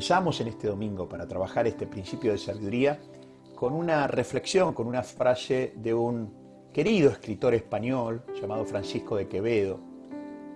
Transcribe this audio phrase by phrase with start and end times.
[0.00, 2.98] comenzamos en este domingo para trabajar este principio de sabiduría
[3.54, 6.32] con una reflexión, con una frase de un
[6.72, 9.78] querido escritor español llamado Francisco de Quevedo,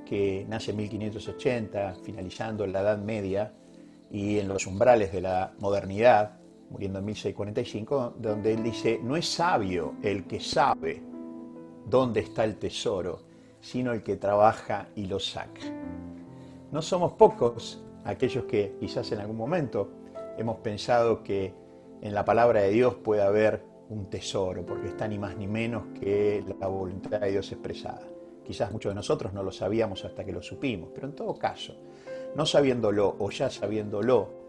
[0.07, 3.53] que nace en 1580, finalizando la Edad Media
[4.11, 6.39] y en los umbrales de la modernidad,
[6.71, 11.03] muriendo en 1645, donde él dice, no es sabio el que sabe
[11.85, 13.27] dónde está el tesoro,
[13.61, 15.61] sino el que trabaja y lo saca.
[16.73, 19.91] No somos pocos aquellos que quizás en algún momento
[20.37, 21.55] hemos pensado que
[22.01, 25.85] en la palabra de Dios puede haber un tesoro, porque está ni más ni menos
[25.99, 28.03] que la voluntad de Dios expresada.
[28.45, 31.77] Quizás muchos de nosotros no lo sabíamos hasta que lo supimos, pero en todo caso,
[32.35, 34.45] no sabiéndolo o ya sabiéndolo,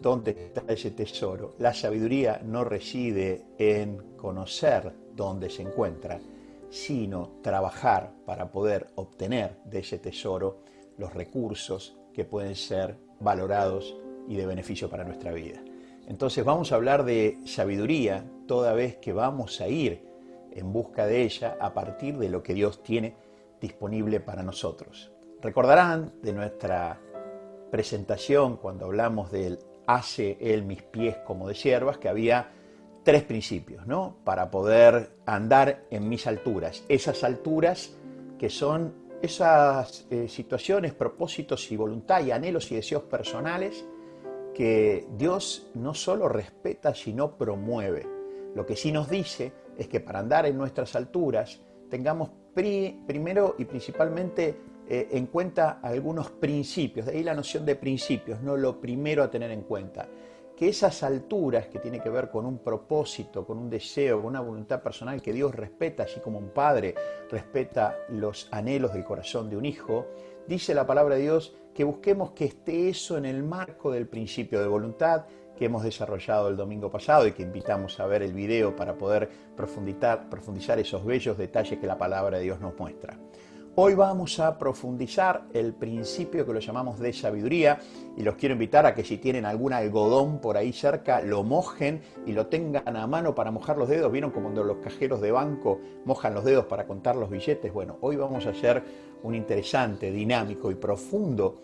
[0.00, 6.18] dónde está ese tesoro, la sabiduría no reside en conocer dónde se encuentra,
[6.70, 10.62] sino trabajar para poder obtener de ese tesoro
[10.96, 13.96] los recursos que pueden ser valorados
[14.28, 15.60] y de beneficio para nuestra vida.
[16.06, 20.04] Entonces vamos a hablar de sabiduría toda vez que vamos a ir
[20.50, 23.14] en busca de ella a partir de lo que Dios tiene
[23.60, 25.12] disponible para nosotros.
[25.40, 27.00] Recordarán de nuestra
[27.70, 32.52] presentación cuando hablamos del hace él mis pies como de siervas que había
[33.02, 34.16] tres principios, ¿no?
[34.24, 37.96] Para poder andar en mis alturas, esas alturas
[38.38, 43.84] que son esas eh, situaciones, propósitos y voluntad y anhelos y deseos personales
[44.54, 48.06] que Dios no solo respeta, sino promueve.
[48.54, 53.64] Lo que sí nos dice es que para andar en nuestras alturas tengamos primero y
[53.64, 54.56] principalmente
[54.88, 59.30] eh, en cuenta algunos principios, de ahí la noción de principios, no lo primero a
[59.30, 60.08] tener en cuenta
[60.60, 64.42] que esas alturas que tiene que ver con un propósito, con un deseo, con una
[64.42, 66.94] voluntad personal que Dios respeta, así como un padre
[67.30, 70.08] respeta los anhelos del corazón de un hijo,
[70.46, 74.60] dice la palabra de Dios que busquemos que esté eso en el marco del principio
[74.60, 75.24] de voluntad
[75.56, 79.30] que hemos desarrollado el domingo pasado y que invitamos a ver el video para poder
[79.56, 83.16] profundizar, profundizar esos bellos detalles que la palabra de Dios nos muestra.
[83.76, 87.78] Hoy vamos a profundizar el principio que lo llamamos de sabiduría
[88.16, 92.02] y los quiero invitar a que si tienen algún algodón por ahí cerca lo mojen
[92.26, 94.10] y lo tengan a mano para mojar los dedos.
[94.10, 97.72] ¿Vieron como los cajeros de banco mojan los dedos para contar los billetes?
[97.72, 98.82] Bueno, hoy vamos a hacer
[99.22, 101.62] un interesante, dinámico y profundo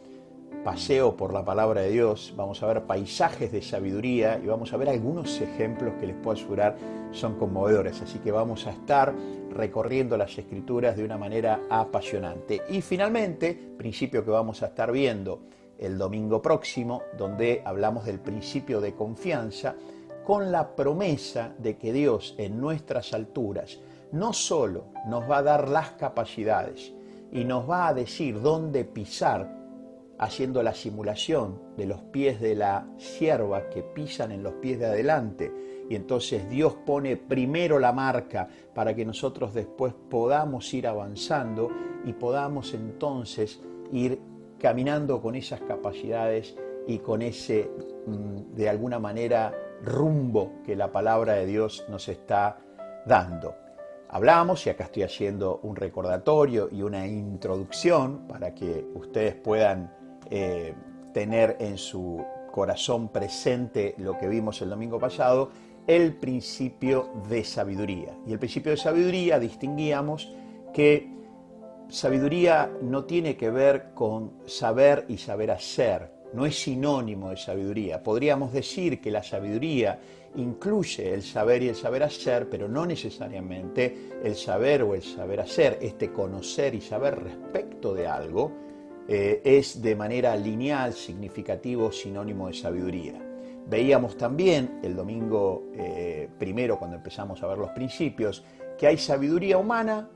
[0.64, 4.76] paseo por la palabra de Dios, vamos a ver paisajes de sabiduría y vamos a
[4.76, 6.76] ver algunos ejemplos que les puedo asegurar
[7.12, 8.02] son conmovedores.
[8.02, 9.14] Así que vamos a estar
[9.50, 12.62] recorriendo las escrituras de una manera apasionante.
[12.68, 15.40] Y finalmente, principio que vamos a estar viendo
[15.78, 19.74] el domingo próximo, donde hablamos del principio de confianza,
[20.24, 23.78] con la promesa de que Dios en nuestras alturas
[24.10, 26.92] no solo nos va a dar las capacidades
[27.30, 29.65] y nos va a decir dónde pisar
[30.18, 34.86] haciendo la simulación de los pies de la sierva que pisan en los pies de
[34.86, 35.52] adelante.
[35.88, 41.70] Y entonces Dios pone primero la marca para que nosotros después podamos ir avanzando
[42.04, 43.60] y podamos entonces
[43.92, 44.20] ir
[44.58, 46.56] caminando con esas capacidades
[46.86, 47.70] y con ese,
[48.06, 49.52] mm, de alguna manera,
[49.82, 52.58] rumbo que la palabra de Dios nos está
[53.04, 53.54] dando.
[54.08, 59.92] Hablamos, y acá estoy haciendo un recordatorio y una introducción para que ustedes puedan
[60.30, 60.74] eh,
[61.12, 65.50] tener en su corazón presente lo que vimos el domingo pasado,
[65.86, 68.16] el principio de sabiduría.
[68.26, 70.32] Y el principio de sabiduría distinguíamos
[70.72, 71.08] que
[71.88, 78.02] sabiduría no tiene que ver con saber y saber hacer, no es sinónimo de sabiduría.
[78.02, 79.98] Podríamos decir que la sabiduría
[80.36, 85.40] incluye el saber y el saber hacer, pero no necesariamente el saber o el saber
[85.40, 88.65] hacer, este conocer y saber respecto de algo,
[89.08, 93.14] eh, es de manera lineal, significativo, sinónimo de sabiduría.
[93.68, 98.44] Veíamos también el domingo eh, primero, cuando empezamos a ver los principios,
[98.78, 100.08] que hay sabiduría humana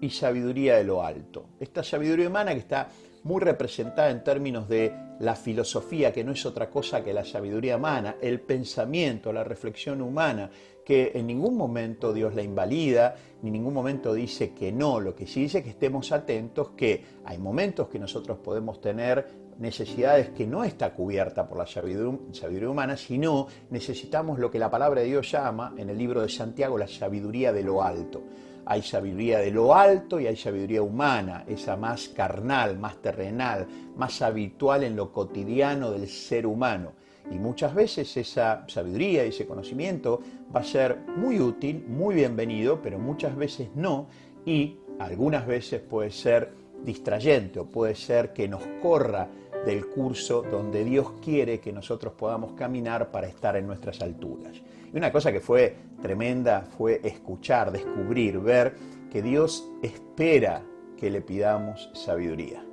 [0.00, 1.46] y sabiduría de lo alto.
[1.60, 2.88] Esta sabiduría humana que está
[3.22, 7.76] muy representada en términos de la filosofía, que no es otra cosa que la sabiduría
[7.76, 10.50] humana, el pensamiento, la reflexión humana,
[10.84, 15.14] que en ningún momento Dios la invalida, ni en ningún momento dice que no, lo
[15.14, 20.30] que sí dice es que estemos atentos, que hay momentos que nosotros podemos tener necesidades
[20.30, 25.08] que no está cubierta por la sabiduría, humana, sino necesitamos lo que la palabra de
[25.08, 28.22] Dios llama en el libro de Santiago la sabiduría de lo alto.
[28.66, 33.66] Hay sabiduría de lo alto y hay sabiduría humana, esa más carnal, más terrenal,
[33.96, 36.92] más habitual en lo cotidiano del ser humano.
[37.30, 40.20] Y muchas veces esa sabiduría, ese conocimiento
[40.54, 44.08] va a ser muy útil, muy bienvenido, pero muchas veces no.
[44.44, 46.52] Y algunas veces puede ser
[46.84, 49.28] distrayente o puede ser que nos corra
[49.64, 54.60] del curso donde Dios quiere que nosotros podamos caminar para estar en nuestras alturas.
[54.92, 58.76] Y una cosa que fue tremenda fue escuchar, descubrir, ver
[59.10, 60.62] que Dios espera
[60.96, 62.64] que le pidamos sabiduría.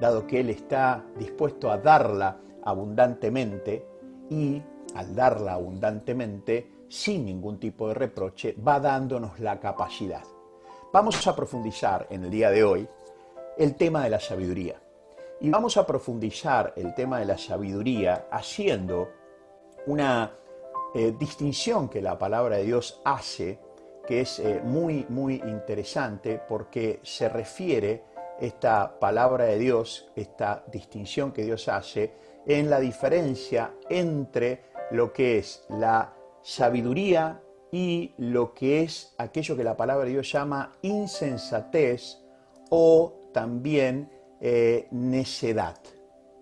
[0.00, 3.86] Dado que Él está dispuesto a darla abundantemente
[4.30, 4.62] y
[4.94, 10.22] al darla abundantemente, sin ningún tipo de reproche, va dándonos la capacidad.
[10.92, 12.88] Vamos a profundizar en el día de hoy
[13.58, 14.80] el tema de la sabiduría.
[15.40, 19.10] Y vamos a profundizar el tema de la sabiduría haciendo
[19.86, 20.30] una
[20.94, 23.58] eh, distinción que la palabra de Dios hace,
[24.06, 28.04] que es eh, muy, muy interesante porque se refiere
[28.40, 32.12] esta palabra de Dios, esta distinción que Dios hace,
[32.46, 37.40] en la diferencia entre lo que es la sabiduría
[37.72, 42.18] y lo que es aquello que la palabra de Dios llama insensatez
[42.70, 45.78] o también eh, necedad.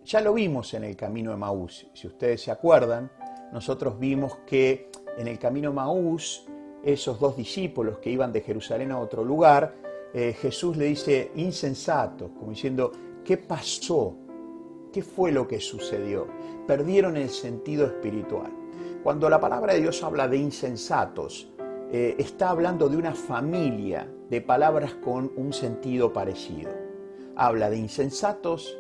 [0.05, 1.87] Ya lo vimos en el camino de Maús.
[1.95, 3.11] Si ustedes se acuerdan,
[3.53, 6.47] nosotros vimos que en el camino Maús,
[6.83, 9.75] esos dos discípulos que iban de Jerusalén a otro lugar,
[10.15, 12.93] eh, Jesús le dice insensatos, como diciendo,
[13.25, 14.17] ¿qué pasó?
[14.93, 16.27] ¿Qué fue lo que sucedió?
[16.67, 18.53] Perdieron el sentido espiritual.
[19.03, 21.49] Cuando la palabra de Dios habla de insensatos,
[21.93, 26.83] eh, está hablando de una familia de palabras con un sentido parecido
[27.37, 28.77] habla de insensatos,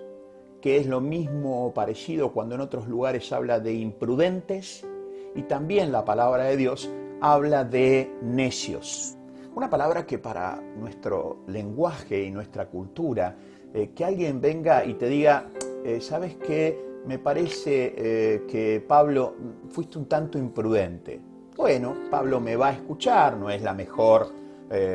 [0.62, 4.87] que es lo mismo o parecido cuando en otros lugares habla de imprudentes,
[5.35, 6.88] y también la palabra de Dios
[7.20, 9.17] habla de necios.
[9.55, 13.37] Una palabra que para nuestro lenguaje y nuestra cultura,
[13.75, 15.50] eh, que alguien venga y te diga,
[15.85, 16.93] eh, ¿sabes qué?
[17.06, 19.35] Me parece eh, que Pablo
[19.69, 21.20] fuiste un tanto imprudente.
[21.56, 24.41] Bueno, Pablo me va a escuchar, no es la mejor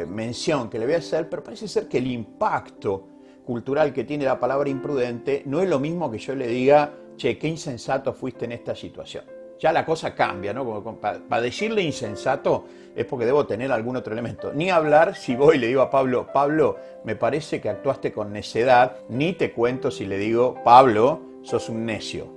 [0.10, 3.17] mención que le voy a hacer, pero parece ser que el impacto
[3.48, 7.38] cultural que tiene la palabra imprudente no es lo mismo que yo le diga, che,
[7.38, 9.24] qué insensato fuiste en esta situación.
[9.58, 11.00] Ya la cosa cambia, ¿no?
[11.00, 14.52] Para decirle insensato es porque debo tener algún otro elemento.
[14.54, 18.34] Ni hablar si voy y le digo a Pablo, Pablo, me parece que actuaste con
[18.34, 22.28] necedad, ni te cuento si le digo, Pablo, sos un necio.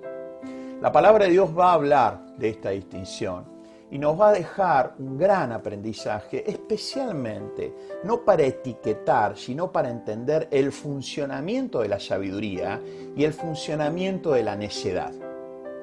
[0.80, 3.59] La palabra de Dios va a hablar de esta distinción
[3.90, 10.48] y nos va a dejar un gran aprendizaje, especialmente no para etiquetar, sino para entender
[10.50, 12.80] el funcionamiento de la sabiduría
[13.16, 15.12] y el funcionamiento de la necedad.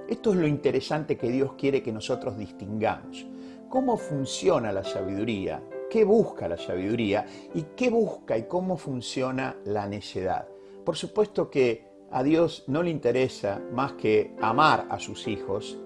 [0.08, 3.28] Esto es lo interesante que Dios quiere que nosotros distingamos.
[3.68, 5.62] ¿Cómo funciona la sabiduría?
[5.90, 7.26] ¿Qué busca la sabiduría?
[7.54, 10.48] ¿Y qué busca y cómo funciona la necedad?
[10.86, 15.78] Por supuesto que a Dios no le interesa más que amar a sus hijos,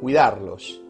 [0.00, 0.85] cuidarlos,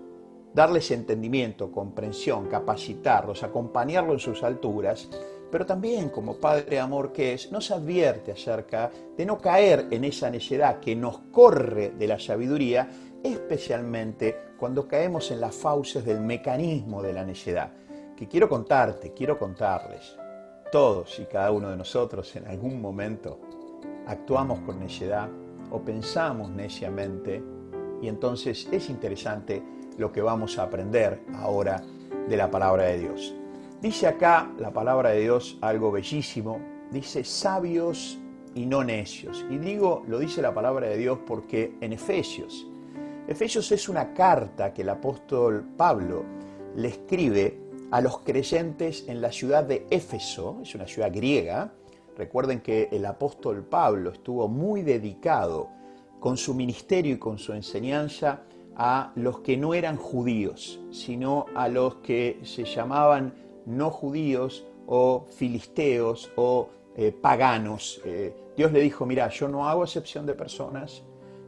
[0.57, 5.07] darles entendimiento, comprensión, capacitarlos, acompañarlos en sus alturas,
[5.51, 10.31] pero también como Padre Amor que es, nos advierte acerca de no caer en esa
[10.31, 12.89] necedad que nos corre de la sabiduría,
[13.23, 17.71] especialmente cuando caemos en las fauces del mecanismo de la necedad.
[18.17, 20.17] Que quiero contarte, quiero contarles,
[20.73, 23.41] todos y cada uno de nosotros en algún momento
[24.07, 25.29] actuamos con necedad
[25.71, 27.43] o pensamos neciamente
[28.01, 29.63] y entonces es interesante
[29.99, 31.83] lo que vamos a aprender ahora
[32.29, 33.35] de la palabra de Dios.
[33.81, 38.19] Dice acá la palabra de Dios algo bellísimo, dice sabios
[38.55, 39.45] y no necios.
[39.51, 42.67] Y digo, lo dice la palabra de Dios porque en Efesios,
[43.29, 46.25] Efesios es una carta que el apóstol Pablo
[46.77, 47.59] le escribe
[47.91, 51.73] a los creyentes en la ciudad de Éfeso, es una ciudad griega.
[52.17, 55.71] Recuerden que el apóstol Pablo estuvo muy dedicado
[56.21, 58.43] con su ministerio y con su enseñanza
[58.77, 65.27] a los que no eran judíos, sino a los que se llamaban no judíos o
[65.37, 68.01] filisteos o eh, paganos.
[68.05, 71.03] Eh, Dios le dijo, mira, yo no hago excepción de personas,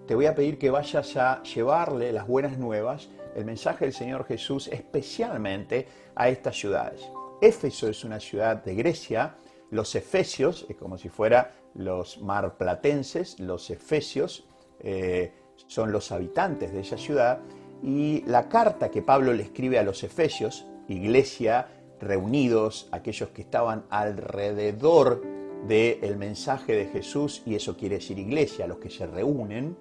[0.06, 4.24] te voy a pedir que vayas a llevarle las buenas nuevas, el mensaje del Señor
[4.24, 7.08] Jesús, especialmente a estas ciudades.
[7.40, 9.36] Éfeso es una ciudad de Grecia,
[9.70, 14.48] los efesios, es como si fuera los marplatenses, los efesios,
[14.80, 15.32] eh,
[15.68, 17.38] son los habitantes de esa ciudad,
[17.82, 21.68] y la carta que Pablo le escribe a los Efesios, iglesia
[22.00, 25.22] reunidos, aquellos que estaban alrededor
[25.66, 29.76] del mensaje de Jesús, y eso quiere decir iglesia, los que se reúnen,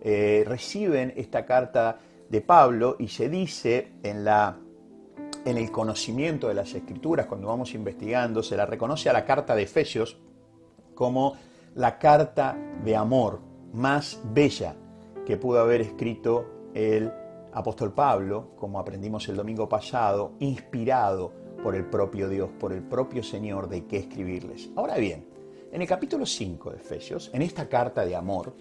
[0.00, 1.98] eh, reciben esta carta
[2.28, 4.58] de Pablo y se dice en, la,
[5.44, 9.54] en el conocimiento de las escrituras, cuando vamos investigando, se la reconoce a la carta
[9.54, 10.18] de Efesios
[10.94, 11.36] como
[11.74, 13.40] la carta de amor
[13.72, 14.76] más bella
[15.24, 17.10] que pudo haber escrito el
[17.52, 23.22] apóstol Pablo, como aprendimos el domingo pasado, inspirado por el propio Dios, por el propio
[23.22, 24.70] Señor de qué escribirles.
[24.76, 25.32] Ahora bien,
[25.72, 28.54] En el capítulo 5 de Efesios, en esta carta de amor,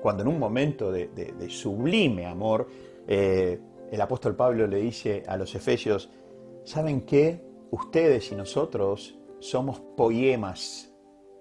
[0.00, 1.10] cuando en un momento de,
[1.50, 2.66] sublime amor,
[3.06, 3.60] eh,
[3.92, 6.08] el apóstol Pablo le dice a los Efesios,
[6.64, 7.44] ¿saben qué?
[7.70, 10.94] Ustedes y nosotros somos poemas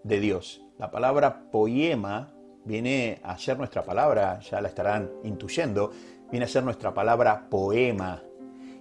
[0.04, 0.62] de Dios.
[0.78, 2.35] La palabra poema
[2.66, 5.92] viene a ser nuestra palabra, ya la estarán intuyendo,
[6.30, 8.22] viene a ser nuestra palabra poema.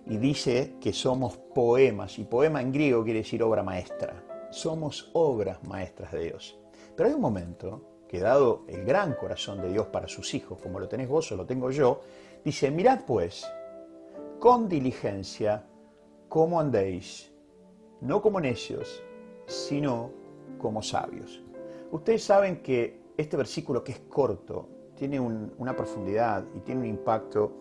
[0.07, 4.25] Y dice que somos poemas, y poema en griego quiere decir obra maestra.
[4.51, 6.59] Somos obras maestras de Dios.
[6.97, 10.79] Pero hay un momento que dado el gran corazón de Dios para sus hijos, como
[10.79, 12.01] lo tenés vos o lo tengo yo,
[12.45, 13.47] dice, mirad pues,
[14.39, 15.67] con diligencia,
[16.29, 17.33] cómo andéis,
[18.01, 19.03] no como necios,
[19.47, 20.11] sino
[20.59, 21.43] como sabios.
[21.91, 27.53] Ustedes saben que este versículo que es corto tiene una profundidad y tiene un impacto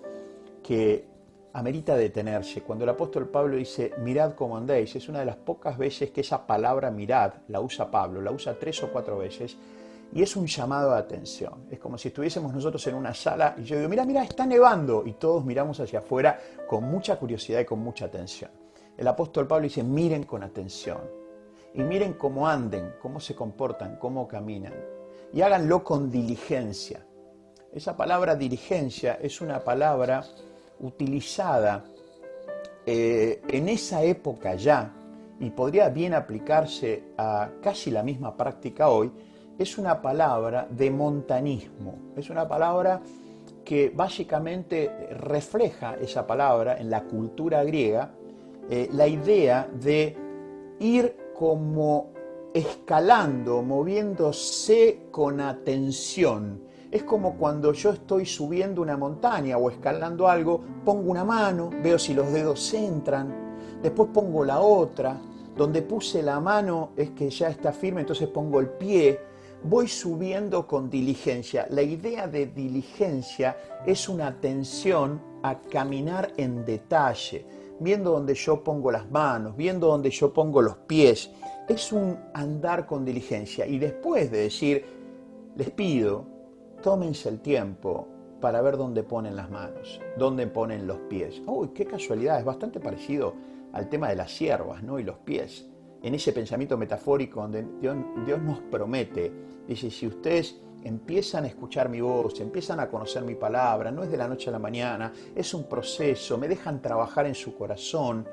[0.62, 1.08] que
[1.54, 2.62] amerita detenerse.
[2.62, 6.22] Cuando el apóstol Pablo dice, mirad cómo andéis, es una de las pocas veces que
[6.22, 9.58] esa palabra mirad la usa Pablo, la usa tres o cuatro veces,
[10.12, 11.66] y es un llamado de atención.
[11.70, 15.04] Es como si estuviésemos nosotros en una sala y yo digo, mira, mira, está nevando,
[15.06, 18.52] y todos miramos hacia afuera con mucha curiosidad y con mucha atención.
[18.96, 21.00] El apóstol Pablo dice, miren con atención,
[21.76, 24.74] y miren cómo anden, cómo se comportan, cómo caminan,
[25.34, 27.06] y háganlo con diligencia.
[27.74, 30.24] Esa palabra diligencia es una palabra
[30.80, 31.84] utilizada
[32.86, 34.94] eh, en esa época ya,
[35.40, 39.12] y podría bien aplicarse a casi la misma práctica hoy,
[39.58, 43.02] es una palabra de montanismo, es una palabra
[43.66, 48.12] que básicamente refleja esa palabra en la cultura griega,
[48.70, 50.16] eh, la idea de
[50.80, 52.13] ir como
[52.54, 56.62] escalando, moviéndose con atención.
[56.92, 61.98] Es como cuando yo estoy subiendo una montaña o escalando algo, pongo una mano, veo
[61.98, 65.20] si los dedos entran, después pongo la otra,
[65.58, 69.20] donde puse la mano es que ya está firme, entonces pongo el pie,
[69.64, 71.68] voy subiendo con diligencia.
[71.70, 77.46] La idea de diligencia es una atención a caminar en detalle,
[77.80, 81.32] viendo donde yo pongo las manos, viendo donde yo pongo los pies.
[81.68, 83.66] Es un andar con diligencia.
[83.66, 84.86] Y después de decir,
[85.56, 86.26] les pido,
[86.82, 88.08] tómense el tiempo
[88.42, 91.42] para ver dónde ponen las manos, dónde ponen los pies.
[91.46, 93.34] Uy, qué casualidad, es bastante parecido
[93.72, 95.00] al tema de las siervas ¿no?
[95.00, 95.70] y los pies.
[96.02, 99.32] En ese pensamiento metafórico donde Dios, Dios nos promete
[99.68, 104.12] Dice, si ustedes empiezan a escuchar mi voz, empiezan a conocer mi palabra, no es
[104.12, 108.28] de la noche a la mañana, es un proceso, me dejan trabajar en su corazón,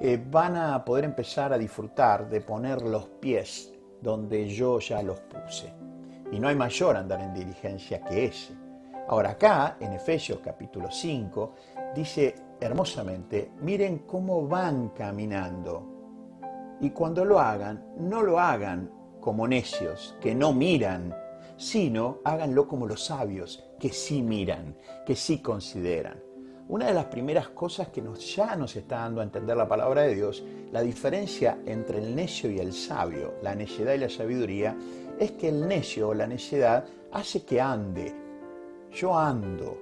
[0.00, 5.20] eh, van a poder empezar a disfrutar de poner los pies donde yo ya los
[5.20, 5.72] puse.
[6.32, 8.54] Y no hay mayor andar en diligencia que ese.
[9.08, 11.54] Ahora acá, en Efesios capítulo 5,
[11.94, 16.78] dice hermosamente, miren cómo van caminando.
[16.80, 18.90] Y cuando lo hagan, no lo hagan
[19.20, 21.14] como necios, que no miran,
[21.56, 26.29] sino háganlo como los sabios, que sí miran, que sí consideran.
[26.70, 30.02] Una de las primeras cosas que nos, ya nos está dando a entender la palabra
[30.02, 34.76] de Dios, la diferencia entre el necio y el sabio, la necedad y la sabiduría,
[35.18, 38.14] es que el necio o la necedad hace que ande.
[38.92, 39.76] Yo ando,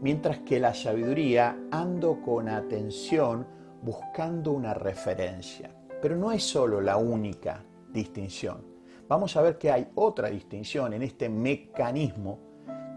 [0.00, 3.46] mientras que la sabiduría ando con atención
[3.82, 5.70] buscando una referencia.
[6.00, 8.76] Pero no es solo la única distinción
[9.08, 12.38] vamos a ver que hay otra distinción en este mecanismo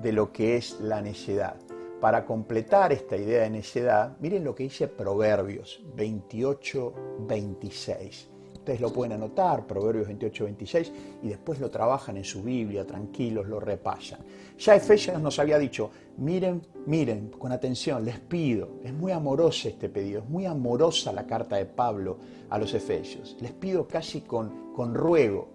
[0.01, 1.55] de lo que es la necedad.
[1.99, 6.93] Para completar esta idea de necedad, miren lo que dice Proverbios 28,
[7.27, 8.29] 26.
[8.53, 10.91] Ustedes lo pueden anotar, Proverbios 28, 26,
[11.23, 14.19] y después lo trabajan en su Biblia, tranquilos, lo repasan.
[14.57, 19.89] Ya Efesios nos había dicho, miren, miren, con atención, les pido, es muy amoroso este
[19.89, 22.17] pedido, es muy amorosa la carta de Pablo
[22.49, 25.49] a los Efesios, les pido casi con, con ruego,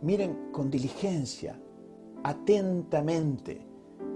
[0.00, 1.58] miren con diligencia,
[2.22, 3.65] atentamente,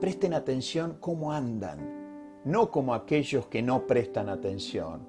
[0.00, 5.06] presten atención cómo andan, no como aquellos que no prestan atención,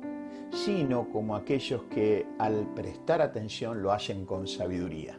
[0.52, 5.18] sino como aquellos que al prestar atención lo hacen con sabiduría.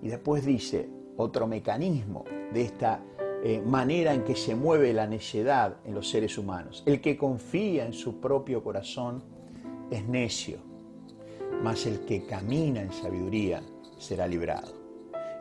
[0.00, 3.02] Y después dice otro mecanismo de esta
[3.44, 6.82] eh, manera en que se mueve la necedad en los seres humanos.
[6.86, 9.22] El que confía en su propio corazón
[9.90, 10.58] es necio,
[11.62, 13.62] mas el que camina en sabiduría
[13.98, 14.72] será librado.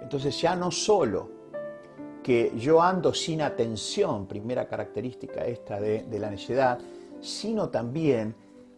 [0.01, 1.40] Entonces ya no solo
[2.23, 6.79] que yo ando sin atención, primera característica esta de, la necedad,
[7.19, 8.35] sino también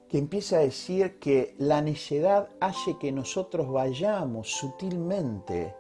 [0.08, 5.76] que empieza a decir que la necedad hace que nosotros vayamos sutilmente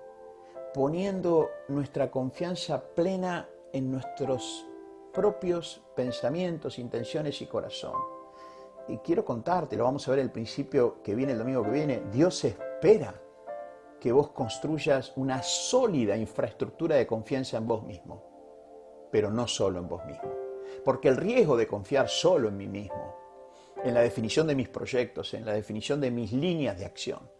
[0.73, 4.67] poniendo nuestra confianza plena en nuestros
[5.13, 7.93] propios pensamientos, intenciones y corazón.
[8.87, 12.01] Y quiero contarte, lo vamos a ver el principio que viene el domingo que viene,
[12.11, 13.22] Dios espera
[14.03, 19.87] que vos construyas una sólida infraestructura de confianza en vos mismo, pero no solo en
[19.87, 20.29] vos mismo.
[20.83, 23.15] Porque el riesgo de confiar solo en mí mismo,
[23.81, 27.31] en la definición de mis proyectos, en la definición de mis líneas de acción,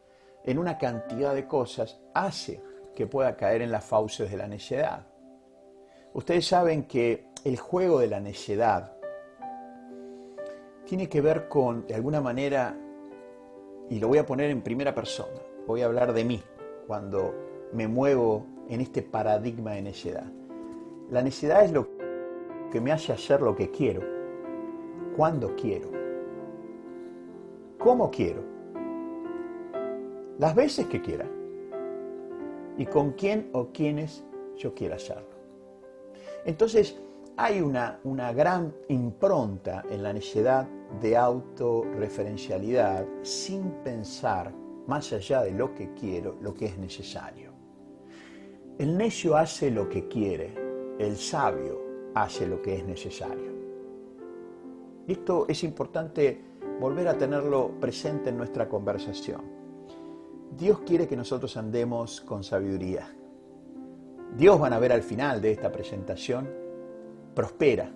[0.46, 2.63] en una cantidad de cosas, hace
[2.96, 5.05] que pueda caer en las fauces de la necedad.
[6.13, 8.96] Ustedes saben que el juego de la necedad
[10.86, 12.74] tiene que ver con, de alguna manera,
[13.89, 16.41] y lo voy a poner en primera persona, voy a hablar de mí
[16.87, 17.33] cuando
[17.73, 20.31] me muevo en este paradigma de necedad.
[21.09, 21.87] La necedad es lo
[22.71, 24.01] que me hace hacer lo que quiero,
[25.15, 25.89] cuando quiero,
[27.77, 28.41] cómo quiero,
[30.39, 31.27] las veces que quiera
[32.77, 34.23] y con quién o quiénes
[34.57, 35.33] yo quiera hacerlo.
[36.45, 36.99] Entonces,
[37.37, 40.67] hay una, una gran impronta en la necesidad
[41.01, 44.51] de autorreferencialidad sin pensar
[44.87, 47.51] más allá de lo que quiero, lo que es necesario.
[48.77, 50.53] El necio hace lo que quiere,
[50.99, 51.81] el sabio
[52.15, 53.53] hace lo que es necesario.
[55.07, 56.41] esto es importante
[56.79, 59.41] volver a tenerlo presente en nuestra conversación.
[60.57, 63.13] Dios quiere que nosotros andemos con sabiduría.
[64.37, 66.49] Dios van a ver al final de esta presentación
[67.35, 67.91] prospera,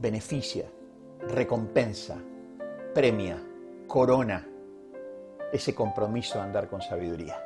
[0.00, 0.70] beneficia,
[1.28, 2.16] recompensa,
[2.94, 3.42] premia,
[3.86, 4.46] corona
[5.52, 7.36] ese compromiso de andar con sabiduría.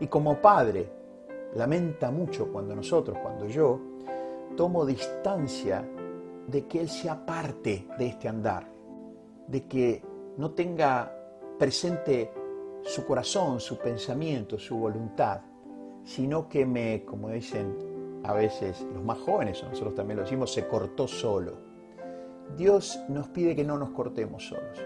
[0.00, 0.88] Y como padre,
[1.54, 3.80] lamenta mucho cuando nosotros, cuando yo,
[4.56, 5.84] tomo distancia
[6.46, 8.66] de que Él sea parte de este andar,
[9.46, 10.02] de que
[10.36, 11.12] no tenga
[11.58, 12.32] presente
[12.82, 15.40] su corazón, su pensamiento, su voluntad,
[16.04, 20.66] sino que me, como dicen a veces los más jóvenes, nosotros también lo decimos, se
[20.66, 21.52] cortó solo.
[22.56, 24.78] Dios nos pide que no nos cortemos solos,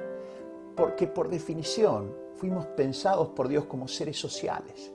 [0.80, 4.90] porque por definición fuimos pensados por Dios como seres sociales.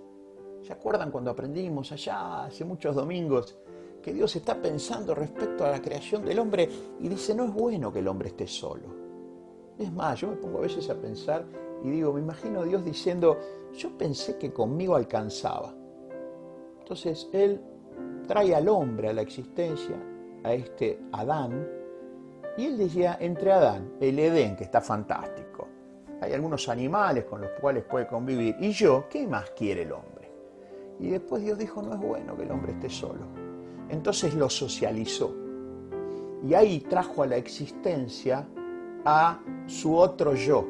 [0.64, 3.56] ¿Se acuerdan cuando aprendimos allá hace muchos domingos
[4.02, 6.68] que Dios está pensando respecto a la creación del hombre
[7.00, 8.88] y dice, no es bueno que el hombre esté solo?
[9.78, 11.46] Es más, yo me pongo a veces a pensar
[11.84, 13.38] y digo, me imagino a Dios diciendo,
[13.78, 15.72] yo pensé que conmigo alcanzaba.
[16.80, 17.62] Entonces Él
[18.28, 20.02] trae al hombre a la existencia,
[20.44, 21.68] a este Adán,
[22.58, 25.68] y él decía, entre Adán, el Edén, que está fantástico,
[26.22, 30.32] hay algunos animales con los cuales puede convivir, y yo, ¿qué más quiere el hombre?
[31.00, 33.26] Y después Dios dijo, no es bueno que el hombre esté solo.
[33.90, 35.36] Entonces lo socializó.
[36.48, 38.48] Y ahí trajo a la existencia
[39.04, 40.66] a su otro yo.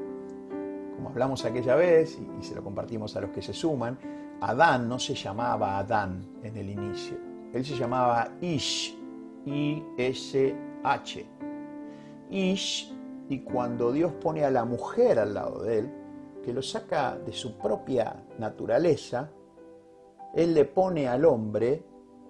[0.95, 3.97] Como hablamos aquella vez, y se lo compartimos a los que se suman,
[4.41, 7.17] Adán no se llamaba Adán en el inicio,
[7.53, 8.97] él se llamaba Ish,
[9.45, 11.25] I-S-H.
[12.29, 12.94] Ish,
[13.29, 15.91] y cuando Dios pone a la mujer al lado de él,
[16.43, 19.31] que lo saca de su propia naturaleza,
[20.35, 21.83] Él le pone al hombre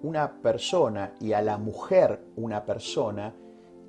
[0.04, 3.34] una persona y a la mujer una persona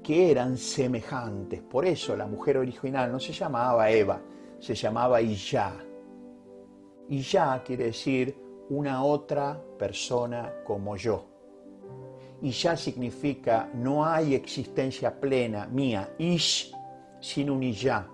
[0.02, 1.62] que eran semejantes.
[1.62, 4.20] Por eso la mujer original no se llamaba Eva,
[4.58, 5.74] se llamaba Iyá.
[7.08, 8.36] Iyá quiere decir
[8.70, 11.24] una otra persona como yo.
[12.42, 16.75] Ya significa no hay existencia plena mía, ish,
[17.20, 18.09] sin un ya.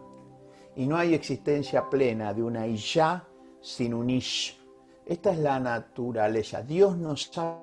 [0.77, 3.27] Y no hay existencia plena de una ya
[3.61, 4.59] sin un ish.
[5.05, 6.63] Esta es la naturaleza.
[6.63, 7.61] Dios nos ha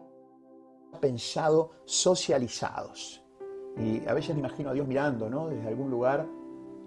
[1.00, 3.24] pensado socializados.
[3.78, 5.48] Y a veces me imagino a Dios mirando, ¿no?
[5.48, 6.28] Desde algún lugar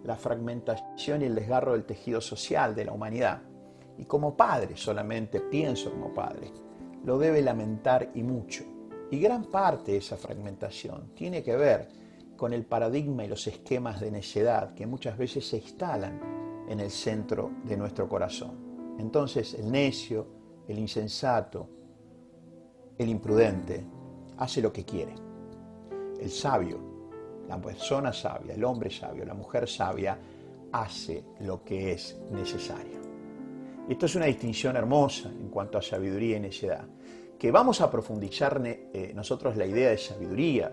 [0.04, 3.42] la fragmentación y el desgarro del tejido social de la humanidad
[3.98, 6.50] y como padre solamente, pienso como padre,
[7.04, 8.64] lo debe lamentar y mucho.
[9.10, 11.88] Y gran parte de esa fragmentación tiene que ver
[12.42, 16.90] con el paradigma y los esquemas de necedad que muchas veces se instalan en el
[16.90, 18.96] centro de nuestro corazón.
[18.98, 20.26] Entonces el necio,
[20.66, 21.68] el insensato,
[22.98, 23.86] el imprudente,
[24.38, 25.14] hace lo que quiere.
[26.20, 26.80] El sabio,
[27.46, 30.18] la persona sabia, el hombre sabio, la mujer sabia,
[30.72, 32.98] hace lo que es necesario.
[33.88, 36.88] Esto es una distinción hermosa en cuanto a sabiduría y necedad,
[37.38, 40.72] que vamos a profundizar eh, nosotros la idea de sabiduría,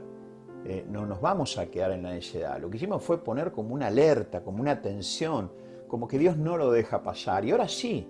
[0.66, 2.60] eh, no nos vamos a quedar en la necedad.
[2.60, 5.52] Lo que hicimos fue poner como una alerta, como una tensión,
[5.88, 7.46] como que Dios no lo deja pasar.
[7.46, 8.08] Y ahora sí,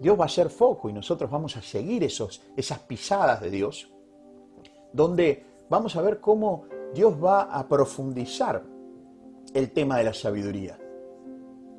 [0.00, 3.90] Dios va a ser foco y nosotros vamos a seguir esos, esas pisadas de Dios,
[4.92, 8.62] donde vamos a ver cómo Dios va a profundizar
[9.54, 10.78] el tema de la sabiduría.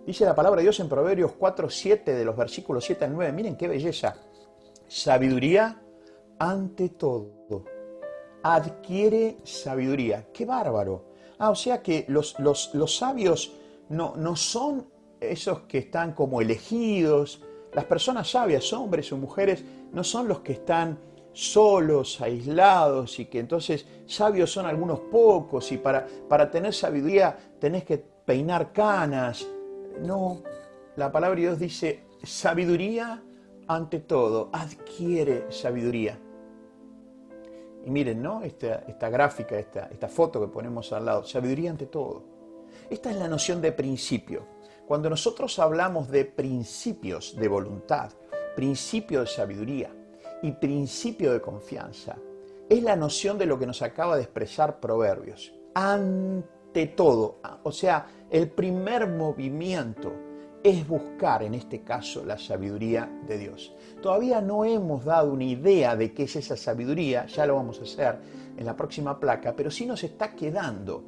[0.05, 3.31] Dice la palabra de Dios en Proverbios 4, 7, de los versículos 7 al 9.
[3.31, 4.15] Miren qué belleza.
[4.87, 5.81] Sabiduría
[6.39, 7.78] ante todo.
[8.43, 10.27] Adquiere sabiduría.
[10.33, 11.05] Qué bárbaro.
[11.37, 13.53] Ah, o sea que los, los, los sabios
[13.89, 14.87] no, no son
[15.19, 17.41] esos que están como elegidos,
[17.73, 20.97] Las personas sabias, hombres o mujeres, no son los que están
[21.33, 27.83] solos, aislados y que entonces sabios son algunos pocos y para, para tener sabiduría tenés
[27.83, 29.47] que peinar canas.
[30.01, 30.41] No,
[30.95, 33.23] la palabra de Dios dice sabiduría
[33.67, 36.19] ante todo, adquiere sabiduría.
[37.85, 38.43] Y miren, ¿no?
[38.43, 42.23] Esta, esta gráfica, esta, esta foto que ponemos al lado, sabiduría ante todo.
[42.89, 44.45] Esta es la noción de principio.
[44.87, 48.11] Cuando nosotros hablamos de principios de voluntad,
[48.55, 49.95] principio de sabiduría
[50.41, 52.17] y principio de confianza,
[52.67, 55.53] es la noción de lo que nos acaba de expresar Proverbios.
[55.73, 60.11] Ante todo, o sea, el primer movimiento
[60.63, 63.73] es buscar en este caso la sabiduría de Dios.
[64.01, 67.83] Todavía no hemos dado una idea de qué es esa sabiduría, ya lo vamos a
[67.83, 68.19] hacer
[68.57, 71.03] en la próxima placa, pero sí nos está quedando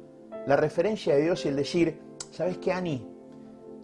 [0.46, 3.06] la referencia de Dios y el decir, ¿sabes qué Ani?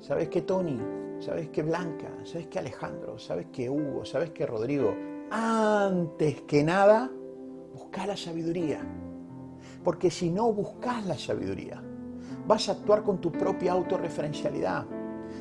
[0.00, 0.80] ¿Sabes qué Tony?
[1.20, 2.08] ¿Sabes qué Blanca?
[2.24, 3.18] ¿Sabes qué Alejandro?
[3.18, 4.04] ¿Sabes qué Hugo?
[4.04, 4.94] ¿Sabes qué Rodrigo?
[5.30, 7.10] Antes que nada,
[7.74, 8.80] busca la sabiduría.
[9.84, 11.82] Porque si no buscas la sabiduría,
[12.46, 14.86] vas a actuar con tu propia autorreferencialidad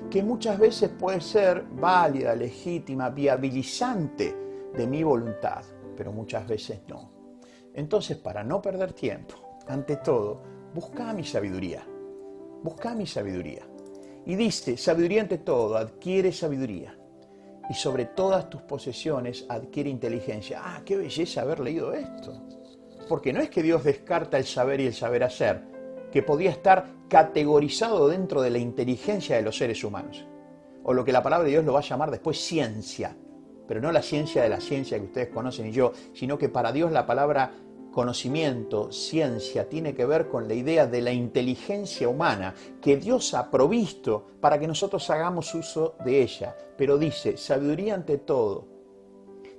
[0.10, 4.36] que muchas veces puede ser válida, legítima, viabilizante
[4.76, 5.64] de mi voluntad,
[5.96, 7.12] pero muchas veces no.
[7.74, 9.36] Entonces, para no perder tiempo,
[9.68, 10.42] ante todo,
[10.74, 11.86] busca mi sabiduría.
[12.64, 13.68] Busca mi sabiduría.
[14.26, 16.98] Y dice, sabiduría ante todo, adquiere sabiduría.
[17.70, 20.62] Y sobre todas tus posesiones adquiere inteligencia.
[20.64, 22.42] Ah, qué belleza haber leído esto.
[23.10, 25.77] Porque no es que Dios descarta el saber y el saber hacer,
[26.12, 30.26] que podía estar categorizado dentro de la inteligencia de los seres humanos.
[30.84, 33.16] O lo que la palabra de Dios lo va a llamar después ciencia,
[33.68, 36.72] pero no la ciencia de la ciencia que ustedes conocen y yo, sino que para
[36.72, 37.52] Dios la palabra
[37.92, 43.50] conocimiento, ciencia, tiene que ver con la idea de la inteligencia humana que Dios ha
[43.50, 46.56] provisto para que nosotros hagamos uso de ella.
[46.78, 48.68] Pero dice, sabiduría ante todo.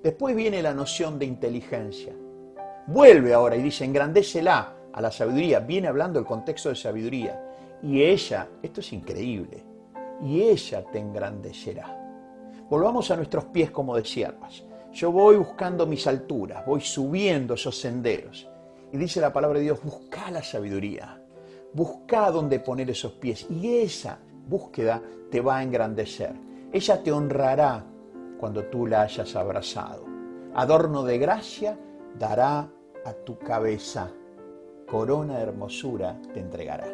[0.04, 2.14] Después viene la noción de inteligencia.
[2.87, 7.44] Vuelve ahora y dice, engrandécela a la sabiduría, viene hablando el contexto de sabiduría.
[7.83, 9.62] Y ella, esto es increíble,
[10.22, 11.94] y ella te engrandecerá.
[12.68, 14.64] Volvamos a nuestros pies como de siervas.
[14.92, 18.48] Yo voy buscando mis alturas, voy subiendo esos senderos.
[18.92, 21.22] Y dice la palabra de Dios, busca la sabiduría,
[21.72, 23.46] busca dónde poner esos pies.
[23.51, 26.33] Y esa búsqueda te va a engrandecer.
[26.72, 27.85] Ella te honrará
[28.38, 30.05] cuando tú la hayas abrazado.
[30.55, 31.79] Adorno de gracia
[32.18, 32.70] dará
[33.05, 34.11] a tu cabeza
[34.90, 36.88] corona de hermosura te entregará.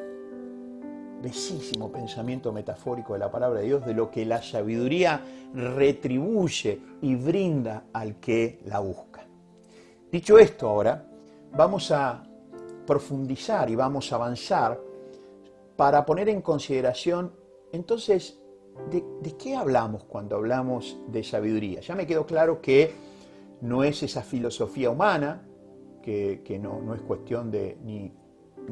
[1.23, 5.23] Besísimo pensamiento metafórico de la palabra de Dios de lo que la sabiduría
[5.55, 9.27] retribuye y brinda al que la busca.
[10.13, 11.07] Dicho esto ahora,
[11.53, 12.23] vamos a
[12.87, 14.79] profundizar y vamos a avanzar
[15.77, 17.33] para poner en consideración
[17.73, 18.39] entonces
[18.91, 21.81] ¿De, qué hablamos cuando hablamos de sabiduría?
[21.81, 22.93] Ya me quedó claro que
[23.61, 25.43] no es esa filosofía humana,
[26.05, 28.13] que, no, es cuestión de, ni,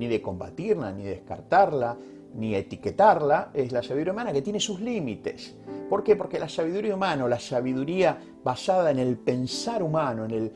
[0.07, 1.97] de combatirla, ni de descartarla,
[2.35, 5.57] ni etiquetarla, es la sabiduría humana que tiene sus límites.
[5.89, 6.17] ¿Por qué?
[6.17, 10.53] Porque la sabiduría humana, la sabiduría basada en el pensar humano, en el,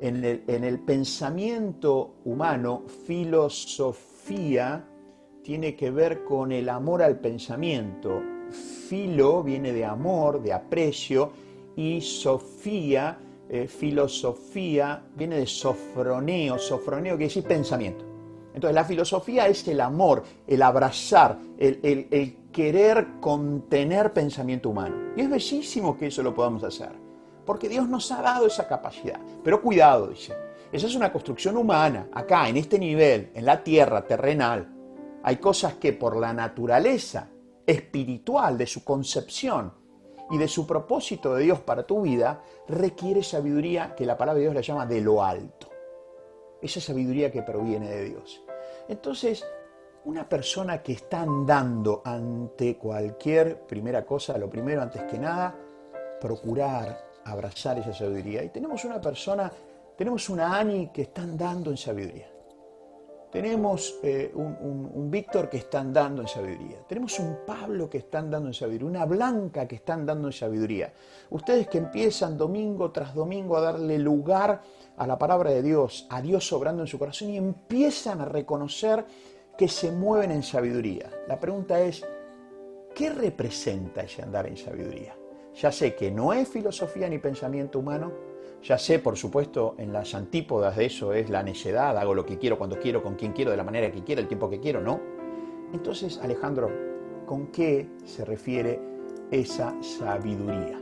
[0.00, 4.84] en el, en el pensamiento humano, filosofía,
[5.42, 8.22] tiene que ver con el amor al pensamiento.
[8.50, 11.32] Filo viene de amor, de aprecio,
[11.76, 13.18] y Sofía
[13.52, 18.04] eh, filosofía viene de sofroneo, sofroneo quiere decir pensamiento.
[18.54, 25.12] Entonces la filosofía es el amor, el abrazar, el, el, querer contener pensamiento humano.
[25.16, 26.92] Y es bellísimo que eso lo podamos hacer,
[27.44, 29.18] porque Dios nos ha dado esa capacidad.
[29.42, 30.32] Pero cuidado, dice,
[30.70, 34.68] esa es una construcción humana, acá, en este nivel, en la tierra terrenal.
[35.24, 37.28] Hay cosas que por la naturaleza
[37.66, 39.79] espiritual de su concepción
[40.30, 44.42] y de su propósito de Dios para tu vida requiere sabiduría que la palabra de
[44.42, 45.68] Dios la llama de lo alto.
[46.62, 48.42] Esa sabiduría que proviene de Dios.
[48.88, 49.44] Entonces,
[50.04, 55.54] una persona que está andando ante cualquier primera cosa, lo primero antes que nada,
[56.20, 58.42] procurar abrazar esa sabiduría.
[58.42, 59.50] Y tenemos una persona,
[59.96, 62.30] tenemos una Ani que está andando en sabiduría.
[63.30, 66.78] Tenemos eh, un, Víctor que está andando en sabiduría.
[66.88, 68.88] Tenemos un Pablo que está andando en sabiduría.
[68.88, 70.92] Una Blanca que está andando en sabiduría.
[71.30, 74.62] Ustedes que empiezan domingo tras domingo a darle lugar
[74.96, 79.04] a la palabra de Dios, a Dios sobrando en su corazón y empiezan a reconocer
[79.56, 81.10] que se mueven en sabiduría.
[81.28, 82.04] La pregunta es,
[82.94, 85.16] ¿qué representa ese andar en sabiduría?
[85.54, 88.12] Ya sé que no es filosofía ni pensamiento humano,
[88.62, 92.38] ya sé, por supuesto, en las antípodas de eso es la necedad, hago lo que
[92.38, 94.80] quiero, cuando quiero, con quien quiero, de la manera que quiero, el tiempo que quiero,
[94.80, 95.00] ¿no?
[95.72, 96.70] Entonces, Alejandro,
[97.26, 98.80] ¿con qué se refiere
[99.30, 100.80] esa sabiduría?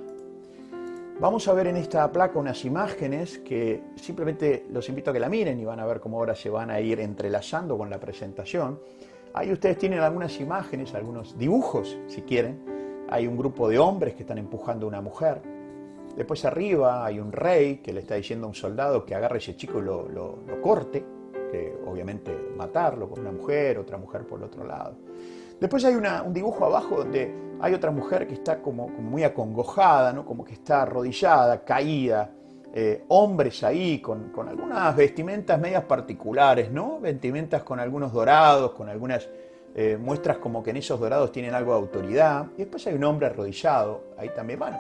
[1.20, 5.28] Vamos a ver en esta placa unas imágenes que simplemente los invito a que la
[5.28, 8.78] miren y van a ver cómo ahora se van a ir entrelazando con la presentación.
[9.34, 13.06] Ahí ustedes tienen algunas imágenes, algunos dibujos, si quieren.
[13.10, 15.42] Hay un grupo de hombres que están empujando a una mujer.
[16.18, 19.38] Después arriba hay un rey que le está diciendo a un soldado que agarre a
[19.38, 21.04] ese chico y lo, lo corte,
[21.52, 24.96] que obviamente matarlo con una mujer, otra mujer por el otro lado.
[25.60, 30.26] Después hay un dibujo abajo donde hay otra mujer que está como, muy acongojada, ¿no?
[30.26, 32.32] como que está arrodillada, caída.
[32.74, 37.00] Eh, hombres ahí con, algunas vestimentas medias particulares, ¿no?
[37.00, 39.26] Vestimentas con algunos dorados, con algunas
[39.74, 42.46] eh, muestras como que en esos dorados tienen algo de autoridad.
[42.56, 44.58] Y después hay un hombre arrodillado, ahí también.
[44.58, 44.78] Bueno,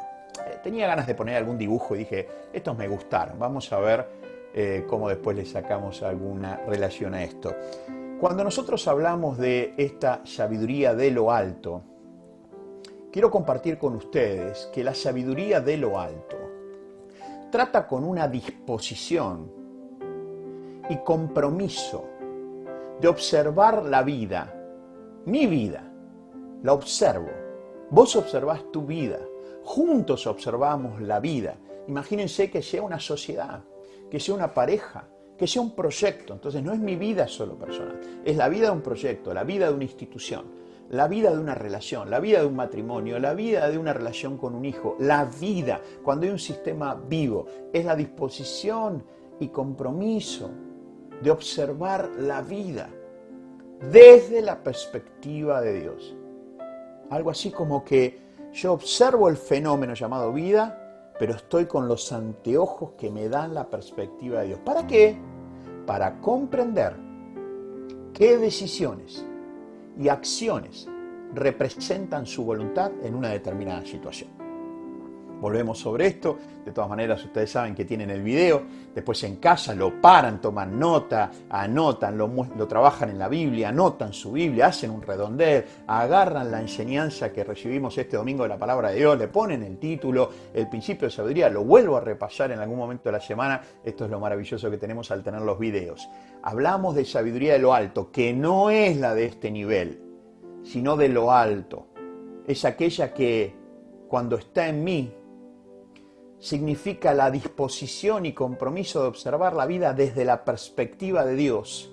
[0.62, 4.06] tenía ganas de poner algún dibujo y dije, estos me gustaron, vamos a ver
[4.88, 7.54] cómo después le sacamos alguna relación a esto.
[8.20, 11.82] Cuando nosotros hablamos de esta sabiduría de lo alto,
[13.12, 16.36] quiero compartir con ustedes que la sabiduría de lo alto
[17.50, 19.50] trata con una disposición
[20.90, 22.04] y compromiso
[23.00, 24.52] de observar la vida,
[25.24, 25.84] mi vida,
[26.62, 27.30] la observo.
[27.90, 29.18] Vos observás tu vida,
[29.68, 31.56] juntos observamos la vida.
[31.88, 33.62] Imagínense que sea una sociedad,
[34.10, 36.32] que sea una pareja, que sea un proyecto.
[36.32, 39.68] Entonces no es mi vida solo personal, es la vida de un proyecto, la vida
[39.68, 40.46] de una institución,
[40.88, 44.38] la vida de una relación, la vida de un matrimonio, la vida de una relación
[44.38, 49.04] con un hijo, la vida, cuando hay un sistema vivo, es la disposición
[49.38, 50.50] y compromiso
[51.22, 52.88] de observar la vida
[53.92, 56.16] desde la perspectiva de Dios.
[57.10, 58.27] Algo así como que
[58.60, 63.68] yo observo el fenómeno llamado vida, pero estoy con los anteojos que me dan la
[63.68, 64.60] perspectiva de Dios.
[64.64, 65.16] ¿Para qué?
[65.86, 66.96] Para comprender
[68.12, 69.24] qué decisiones
[69.96, 70.88] y acciones
[71.34, 74.37] representan su voluntad en una determinada situación
[75.40, 76.38] volvemos sobre esto.
[76.64, 78.62] De todas maneras, ustedes saben que tienen el video.
[78.94, 82.28] Después en casa lo paran, toman nota, anotan, lo,
[82.66, 87.96] trabajan en la Biblia, anotan su Biblia, hacen un redondel, agarran la enseñanza que recibimos
[87.96, 91.48] este domingo de la palabra de Dios, le ponen el título, el principio de sabiduría,
[91.48, 93.62] lo vuelvo a repasar en algún momento de la semana.
[93.84, 96.08] Esto es lo maravilloso que tenemos al tener los videos.
[96.42, 100.02] Hablamos de sabiduría de lo alto, que no es la de este nivel,
[100.64, 101.86] sino de lo alto.
[102.46, 103.54] Es aquella que
[104.08, 105.12] cuando está en mí
[106.38, 111.90] significa la disposición y compromiso de observar la vida desde la perspectiva de Dios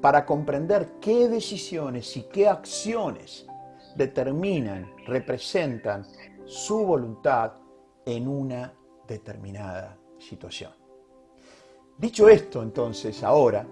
[0.00, 3.46] para comprender qué decisiones y qué acciones
[3.96, 6.04] determinan, representan
[6.44, 7.52] su voluntad
[8.04, 8.74] en una
[9.06, 10.72] determinada situación.
[11.96, 13.66] Dicho esto, entonces, ahora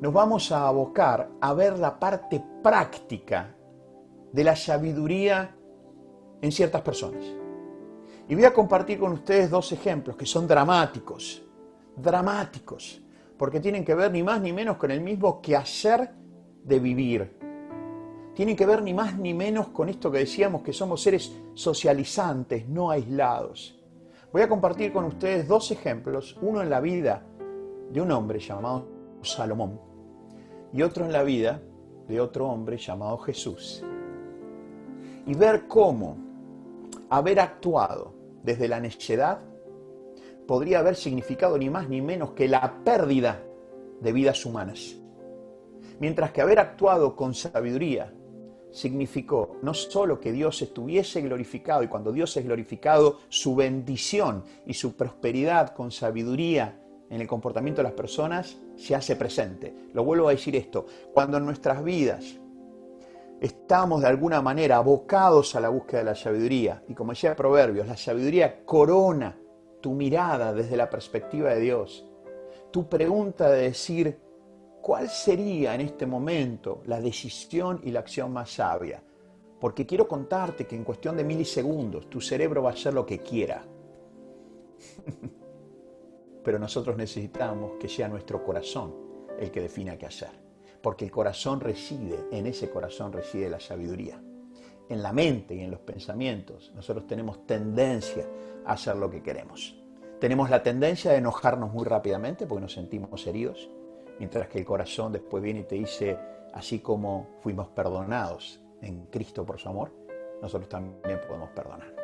[0.00, 3.54] nos vamos a abocar a ver la parte práctica
[4.32, 5.56] de la sabiduría
[6.40, 7.24] en ciertas personas.
[8.28, 11.42] Y voy a compartir con ustedes dos ejemplos que son dramáticos,
[11.96, 13.00] dramáticos,
[13.38, 16.10] porque tienen que ver ni más ni menos con el mismo quehacer
[16.62, 17.38] de vivir.
[18.34, 22.68] Tienen que ver ni más ni menos con esto que decíamos que somos seres socializantes,
[22.68, 23.80] no aislados.
[24.30, 27.22] Voy a compartir con ustedes dos ejemplos, uno en la vida
[27.90, 28.86] de un hombre llamado
[29.22, 29.80] Salomón
[30.70, 31.62] y otro en la vida
[32.06, 33.82] de otro hombre llamado Jesús.
[35.26, 36.18] Y ver cómo
[37.08, 39.40] haber actuado desde la necedad
[40.46, 43.42] podría haber significado ni más ni menos que la pérdida
[44.00, 44.96] de vidas humanas.
[46.00, 48.12] Mientras que haber actuado con sabiduría
[48.70, 54.74] significó no solo que Dios estuviese glorificado y cuando Dios es glorificado, su bendición y
[54.74, 56.78] su prosperidad con sabiduría
[57.10, 59.74] en el comportamiento de las personas se hace presente.
[59.92, 62.38] Lo vuelvo a decir esto, cuando en nuestras vidas
[63.40, 66.82] estamos de alguna manera abocados a la búsqueda de la sabiduría.
[66.88, 69.38] Y como decía Proverbios, la sabiduría corona
[69.80, 72.04] tu mirada desde la perspectiva de Dios.
[72.70, 74.18] Tu pregunta de decir,
[74.82, 79.02] ¿cuál sería en este momento la decisión y la acción más sabia?
[79.60, 83.20] Porque quiero contarte que en cuestión de milisegundos tu cerebro va a hacer lo que
[83.20, 83.64] quiera.
[86.44, 88.94] Pero nosotros necesitamos que sea nuestro corazón
[89.38, 90.47] el que defina qué hacer
[90.82, 94.20] porque el corazón reside, en ese corazón reside la sabiduría.
[94.88, 98.26] En la mente y en los pensamientos nosotros tenemos tendencia
[98.64, 99.76] a hacer lo que queremos.
[100.20, 103.68] Tenemos la tendencia de enojarnos muy rápidamente porque nos sentimos heridos,
[104.18, 106.18] mientras que el corazón después viene y te dice,
[106.52, 109.92] así como fuimos perdonados en Cristo por su amor,
[110.40, 111.94] nosotros también podemos perdonar.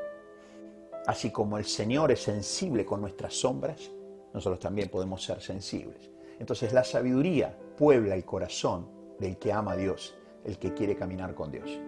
[1.07, 3.91] Así como el Señor es sensible con nuestras sombras,
[4.33, 6.11] nosotros también podemos ser sensibles.
[6.39, 11.35] Entonces la sabiduría puebla el corazón del que ama a Dios, el que quiere caminar
[11.35, 11.81] con Dios.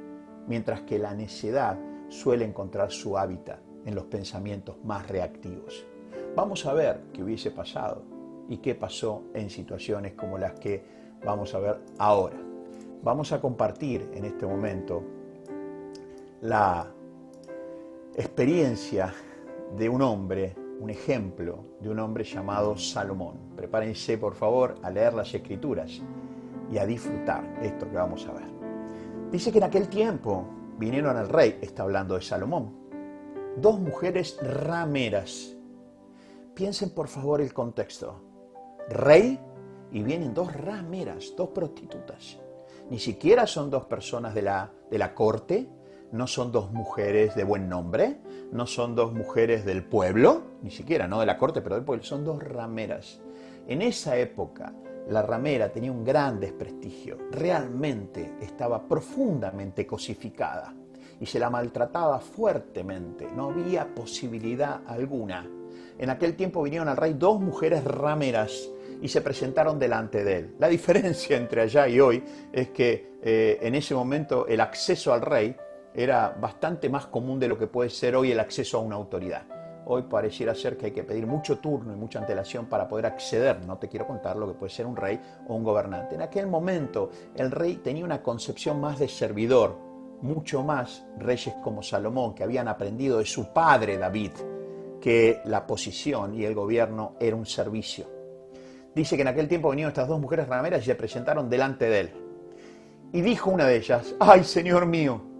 [0.46, 5.86] Mientras que la necedad suele encontrar su hábitat en los pensamientos más reactivos.
[6.34, 8.02] Vamos a ver qué hubiese pasado
[8.48, 10.84] y qué pasó en situaciones como las que
[11.24, 12.36] vamos a ver ahora.
[13.02, 15.02] Vamos a compartir en este momento
[16.40, 16.86] la
[18.14, 19.12] experiencia
[19.76, 23.54] de un hombre, un ejemplo de un hombre llamado Salomón.
[23.56, 26.00] Prepárense por favor a leer las escrituras
[26.70, 28.56] y a disfrutar esto que vamos a ver.
[29.30, 30.46] Dice que en aquel tiempo
[30.78, 32.74] vinieron al rey, está hablando de Salomón,
[33.56, 35.56] dos mujeres rameras.
[36.54, 38.22] Piensen por favor el contexto.
[38.88, 39.40] Rey
[39.92, 42.38] y vienen dos rameras, dos prostitutas.
[42.90, 45.68] Ni siquiera son dos personas de la, de la corte,
[46.12, 48.18] no son dos mujeres de buen nombre,
[48.52, 52.04] no son dos mujeres del pueblo, ni siquiera, no de la corte, pero del pueblo,
[52.04, 53.20] son dos rameras.
[53.66, 54.72] En esa época,
[55.08, 60.74] la ramera tenía un gran desprestigio, realmente estaba profundamente cosificada
[61.20, 65.48] y se la maltrataba fuertemente, no había posibilidad alguna.
[65.98, 70.54] En aquel tiempo vinieron al rey dos mujeres rameras y se presentaron delante de él.
[70.58, 75.22] La diferencia entre allá y hoy es que eh, en ese momento el acceso al
[75.22, 75.56] rey
[75.96, 79.44] era bastante más común de lo que puede ser hoy el acceso a una autoridad.
[79.86, 83.64] Hoy pareciera ser que hay que pedir mucho turno y mucha antelación para poder acceder.
[83.64, 86.16] No te quiero contar lo que puede ser un rey o un gobernante.
[86.16, 89.78] En aquel momento el rey tenía una concepción más de servidor,
[90.20, 94.32] mucho más reyes como Salomón, que habían aprendido de su padre David,
[95.00, 98.06] que la posición y el gobierno era un servicio.
[98.94, 102.00] Dice que en aquel tiempo venían estas dos mujeres rameras y se presentaron delante de
[102.00, 102.10] él.
[103.12, 105.35] Y dijo una de ellas, ay Señor mío,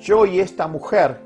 [0.00, 1.20] yo y esta mujer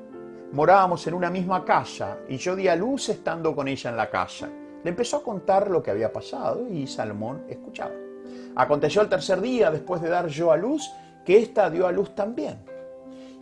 [0.52, 4.10] morábamos en una misma casa y yo di a luz estando con ella en la
[4.10, 4.48] casa.
[4.82, 7.94] Le empezó a contar lo que había pasado y Salomón escuchaba.
[8.56, 10.90] Aconteció el tercer día, después de dar yo a luz,
[11.24, 12.58] que ésta dio a luz también.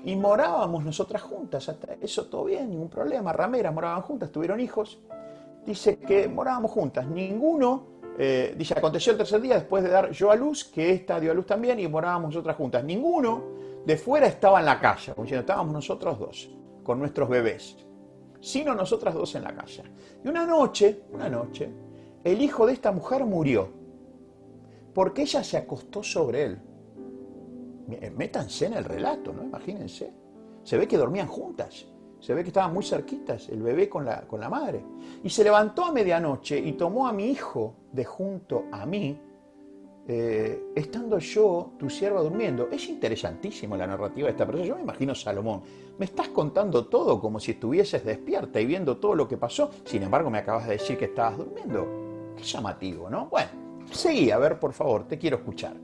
[0.04, 3.32] Y morábamos nosotras juntas, hasta eso todo bien, ningún problema.
[3.32, 5.00] Rameras moraban juntas, tuvieron hijos.
[5.64, 7.06] Dice que morábamos juntas.
[7.06, 7.86] Ninguno,
[8.18, 11.32] eh, dice, aconteció el tercer día, después de dar yo a luz, que ésta dio
[11.32, 12.84] a luz también y morábamos nosotras juntas.
[12.84, 16.50] Ninguno de fuera estaba en la casa, como diciendo, estábamos nosotros dos,
[16.82, 17.76] con nuestros bebés,
[18.40, 19.82] sino nosotras dos en la casa.
[20.24, 21.70] Y una noche, una noche,
[22.22, 23.68] el hijo de esta mujer murió,
[24.94, 26.60] porque ella se acostó sobre él.
[28.16, 29.42] Métanse en el relato, ¿no?
[29.42, 30.12] Imagínense.
[30.62, 31.86] Se ve que dormían juntas,
[32.20, 34.84] se ve que estaban muy cerquitas, el bebé con la, con la madre.
[35.24, 39.20] Y se levantó a medianoche y tomó a mi hijo de junto a mí,
[40.08, 42.68] eh, estando yo, tu sierva, durmiendo.
[42.70, 44.66] Es interesantísimo la narrativa de esta persona.
[44.66, 45.62] Yo me imagino Salomón.
[45.98, 49.70] Me estás contando todo como si estuvieses despierta y viendo todo lo que pasó.
[49.84, 52.34] Sin embargo, me acabas de decir que estabas durmiendo.
[52.36, 53.26] Qué llamativo, ¿no?
[53.26, 53.50] Bueno,
[53.92, 55.76] seguí, a ver, por favor, te quiero escuchar.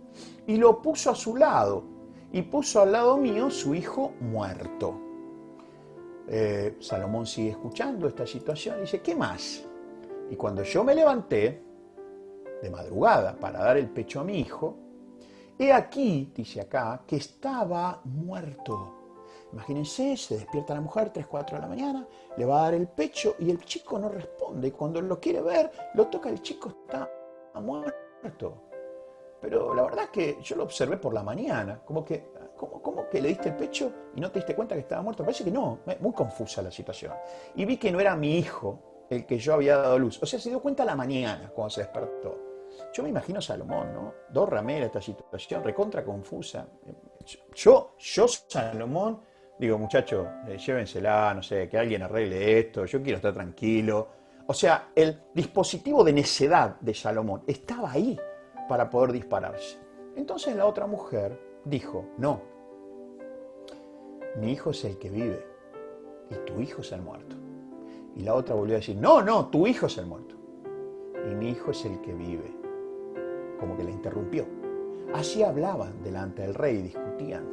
[0.46, 1.84] Y lo puso a su lado.
[2.32, 5.00] Y puso al lado mío su hijo muerto.
[6.26, 9.64] Eh, Salomón sigue escuchando esta situación y dice, ¿qué más?
[10.30, 11.67] Y cuando yo me levanté,
[12.62, 14.76] de madrugada para dar el pecho a mi hijo,
[15.58, 18.94] he aquí, dice acá, que estaba muerto.
[19.52, 22.88] Imagínense, se despierta la mujer 3, 4 de la mañana, le va a dar el
[22.88, 24.68] pecho y el chico no responde.
[24.68, 27.10] Y cuando lo quiere ver, lo toca, el chico está
[27.54, 28.62] muerto.
[29.40, 33.22] Pero la verdad es que yo lo observé por la mañana, como que, ¿cómo, que
[33.22, 35.22] le diste el pecho y no te diste cuenta que estaba muerto?
[35.22, 37.14] Parece que no, muy confusa la situación.
[37.54, 40.22] Y vi que no era mi hijo el que yo había dado luz.
[40.22, 42.47] O sea, se dio cuenta la mañana cuando se despertó.
[42.92, 44.14] Yo me imagino Salomón, ¿no?
[44.30, 46.66] Dos rameras, esta situación, recontra confusa.
[47.54, 49.20] Yo, yo Salomón,
[49.58, 54.08] digo, muchachos, eh, llévensela, no sé, que alguien arregle esto, yo quiero estar tranquilo.
[54.46, 58.18] O sea, el dispositivo de necedad de Salomón estaba ahí
[58.68, 59.78] para poder dispararse.
[60.16, 62.40] Entonces la otra mujer dijo, no,
[64.36, 65.46] mi hijo es el que vive
[66.30, 67.36] y tu hijo es el muerto.
[68.16, 70.34] Y la otra volvió a decir, no, no, tu hijo es el muerto.
[71.30, 72.57] Y mi hijo es el que vive
[73.58, 74.46] como que la interrumpió.
[75.14, 77.44] Así hablaban delante del rey y discutían.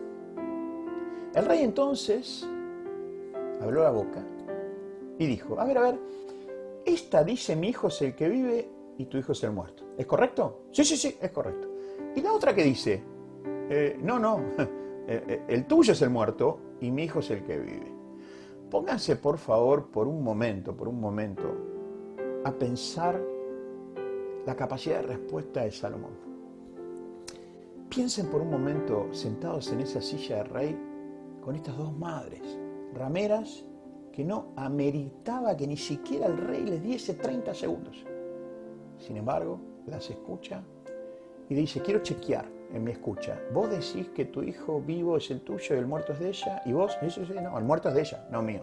[1.33, 2.47] El rey entonces
[3.61, 4.25] habló la boca
[5.17, 5.99] y dijo, a ver, a ver,
[6.85, 9.83] esta dice mi hijo es el que vive y tu hijo es el muerto.
[9.97, 10.67] ¿Es correcto?
[10.71, 11.69] Sí, sí, sí, es correcto.
[12.15, 13.03] Y la otra que dice,
[13.69, 17.43] eh, no, no, eh, eh, el tuyo es el muerto y mi hijo es el
[17.43, 17.91] que vive.
[18.69, 21.43] Pónganse por favor por un momento, por un momento,
[22.43, 23.21] a pensar
[24.45, 26.13] la capacidad de respuesta de Salomón.
[27.89, 30.79] Piensen por un momento sentados en esa silla de rey
[31.41, 32.41] con estas dos madres,
[32.93, 33.65] rameras,
[34.11, 38.05] que no ameritaba que ni siquiera el rey les diese 30 segundos.
[38.97, 40.63] Sin embargo, las escucha
[41.49, 43.39] y dice, quiero chequear en mi escucha.
[43.53, 46.61] Vos decís que tu hijo vivo es el tuyo y el muerto es de ella,
[46.65, 48.61] y vos, eso no, el muerto es de ella, no mío.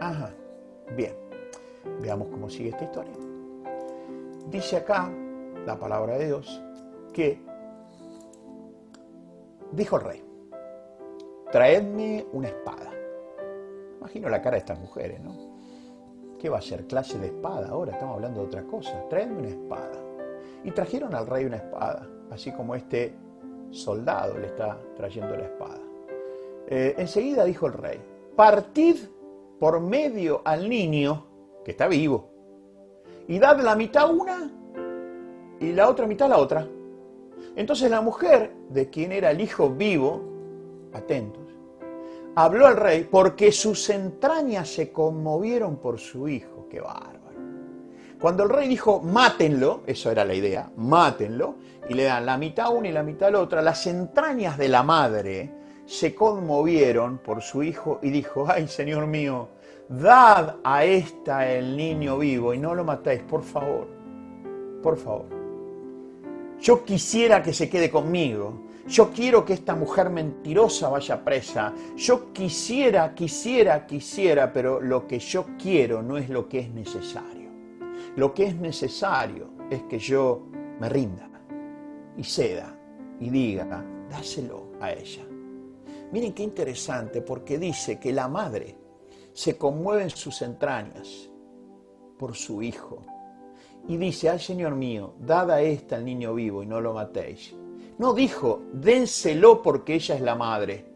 [0.00, 0.32] Ajá,
[0.96, 1.14] bien.
[2.00, 3.14] Veamos cómo sigue esta historia.
[4.50, 5.10] Dice acá
[5.66, 6.62] la palabra de Dios
[7.12, 7.40] que
[9.72, 10.24] dijo el rey,
[11.50, 12.92] traedme una espada.
[13.98, 15.34] Imagino la cara de estas mujeres, ¿no?
[16.38, 16.86] ¿Qué va a ser?
[16.86, 17.68] ¿Clase de espada?
[17.68, 19.08] Ahora estamos hablando de otra cosa.
[19.08, 19.98] Traedme una espada.
[20.62, 23.14] Y trajeron al rey una espada, así como este
[23.70, 25.80] soldado le está trayendo la espada.
[26.66, 28.00] Eh, enseguida dijo el rey,
[28.36, 28.96] partid
[29.58, 31.24] por medio al niño
[31.64, 32.33] que está vivo
[33.28, 34.50] y dad la mitad una
[35.60, 36.66] y la otra mitad la otra.
[37.56, 40.22] Entonces la mujer, de quien era el hijo vivo,
[40.92, 41.42] atentos,
[42.34, 46.66] habló al rey porque sus entrañas se conmovieron por su hijo.
[46.68, 47.14] ¡Qué bárbaro!
[48.20, 51.56] Cuando el rey dijo, mátenlo, eso era la idea, mátenlo,
[51.88, 54.82] y le dan la mitad una y la mitad la otra, las entrañas de la
[54.82, 55.52] madre
[55.86, 59.48] se conmovieron por su hijo y dijo, ay Señor mío,
[59.88, 63.88] dad a esta el niño vivo y no lo matéis, por favor,
[64.82, 65.26] por favor.
[66.60, 68.62] Yo quisiera que se quede conmigo.
[68.86, 71.72] Yo quiero que esta mujer mentirosa vaya presa.
[71.96, 77.50] Yo quisiera, quisiera, quisiera, pero lo que yo quiero no es lo que es necesario.
[78.16, 80.46] Lo que es necesario es que yo
[80.80, 81.28] me rinda
[82.16, 82.76] y ceda
[83.20, 85.24] y diga, dáselo a ella.
[86.12, 88.83] Miren qué interesante, porque dice que la madre
[89.34, 91.28] se conmueve en sus entrañas
[92.18, 93.02] por su hijo.
[93.86, 97.54] Y dice, al Señor mío, dad a esta al niño vivo y no lo matéis.
[97.98, 100.86] No dijo, dénselo porque ella es la madre.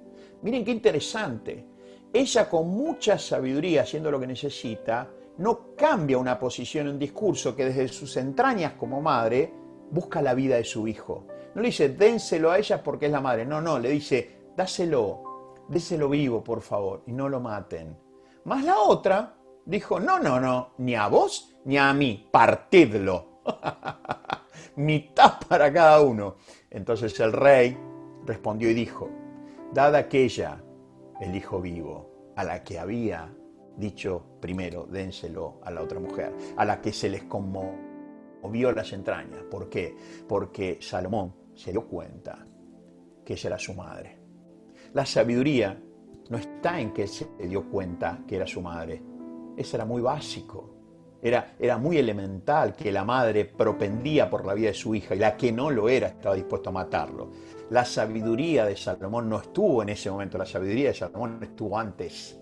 [0.43, 1.67] Miren qué interesante.
[2.13, 7.67] Ella con mucha sabiduría, haciendo lo que necesita, no cambia una posición, un discurso que
[7.67, 9.53] desde sus entrañas como madre
[9.91, 11.27] busca la vida de su hijo.
[11.55, 13.45] No le dice, dénselo a ella porque es la madre.
[13.45, 18.08] No, no, le dice, dáselo, déselo vivo, por favor, y no lo maten.
[18.49, 19.35] Más la otra
[19.67, 23.43] dijo, no, no, no, ni a vos ni a mí, partidlo.
[24.77, 26.37] Mitad para cada uno.
[26.71, 27.77] Entonces el rey
[28.25, 29.11] respondió y dijo,
[29.75, 30.65] dad aquella
[31.21, 33.31] el hijo vivo, a la que había
[33.77, 39.43] dicho primero, dénselo a la otra mujer, a la que se les conmovió las entrañas.
[39.51, 39.95] ¿Por qué?
[40.27, 42.47] Porque Salomón se dio cuenta
[43.27, 44.17] que ella era su madre.
[44.95, 45.79] La sabiduría
[46.29, 49.03] no está en que se dio cuenta que era su madre.
[49.57, 50.75] Eso era muy básico.
[51.21, 55.19] Era, era muy elemental que la madre propendía por la vida de su hija y
[55.19, 57.31] la que no lo era estaba dispuesto a matarlo.
[57.71, 62.39] La sabiduría de Salomón no estuvo en ese momento, la sabiduría de Salomón estuvo antes.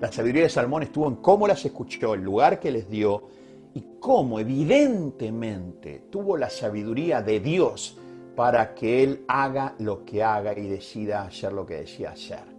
[0.00, 3.28] La sabiduría de Salomón estuvo en cómo las escuchó, el lugar que les dio
[3.74, 7.98] y cómo evidentemente tuvo la sabiduría de Dios
[8.34, 12.51] para que él haga lo que haga y decida hacer lo que decida hacer.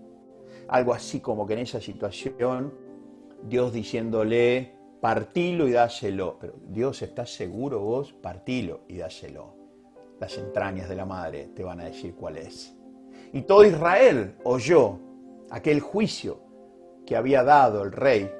[0.67, 2.73] Algo así como que en esa situación
[3.43, 6.37] Dios diciéndole, partilo y dáselo.
[6.39, 8.13] Pero Dios, ¿estás seguro vos?
[8.13, 9.55] Partilo y dáselo.
[10.19, 12.75] Las entrañas de la madre te van a decir cuál es.
[13.33, 14.99] Y todo Israel oyó
[15.49, 16.39] aquel juicio
[17.05, 18.31] que había dado el rey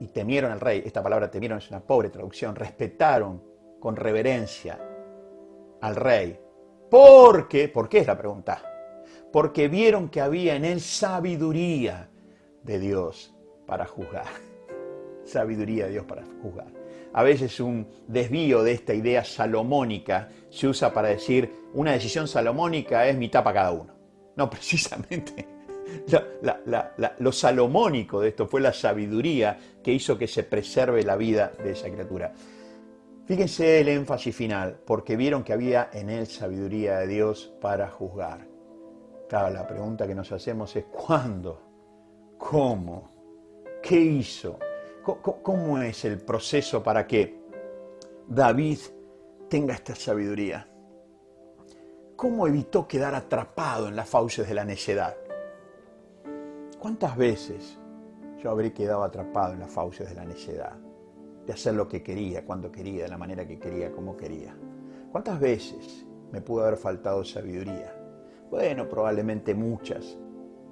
[0.00, 0.82] y temieron al rey.
[0.84, 2.56] Esta palabra temieron es una pobre traducción.
[2.56, 3.42] Respetaron
[3.78, 4.78] con reverencia
[5.80, 6.38] al rey.
[6.90, 7.68] ¿Por qué?
[7.68, 8.71] ¿Por qué es la pregunta?
[9.32, 12.10] Porque vieron que había en él sabiduría
[12.62, 13.34] de Dios
[13.66, 14.26] para juzgar.
[15.24, 16.68] Sabiduría de Dios para juzgar.
[17.14, 23.06] A veces un desvío de esta idea salomónica se usa para decir una decisión salomónica
[23.06, 23.94] es mitad para cada uno.
[24.36, 25.46] No, precisamente
[27.18, 31.72] lo salomónico de esto fue la sabiduría que hizo que se preserve la vida de
[31.72, 32.32] esa criatura.
[33.26, 38.51] Fíjense el énfasis final, porque vieron que había en él sabiduría de Dios para juzgar
[39.32, 41.62] la pregunta que nos hacemos es ¿cuándo?
[42.36, 43.10] ¿Cómo?
[43.82, 44.58] ¿Qué hizo?
[45.02, 47.40] ¿Cómo es el proceso para que
[48.28, 48.78] David
[49.48, 50.68] tenga esta sabiduría?
[52.14, 55.16] ¿Cómo evitó quedar atrapado en las fauces de la necedad?
[56.78, 57.78] ¿Cuántas veces
[58.38, 60.76] yo habré quedado atrapado en las fauces de la necedad?
[61.46, 64.54] De hacer lo que quería, cuando quería, de la manera que quería, como quería.
[65.10, 68.01] ¿Cuántas veces me pudo haber faltado sabiduría?
[68.52, 70.18] Bueno, probablemente muchas.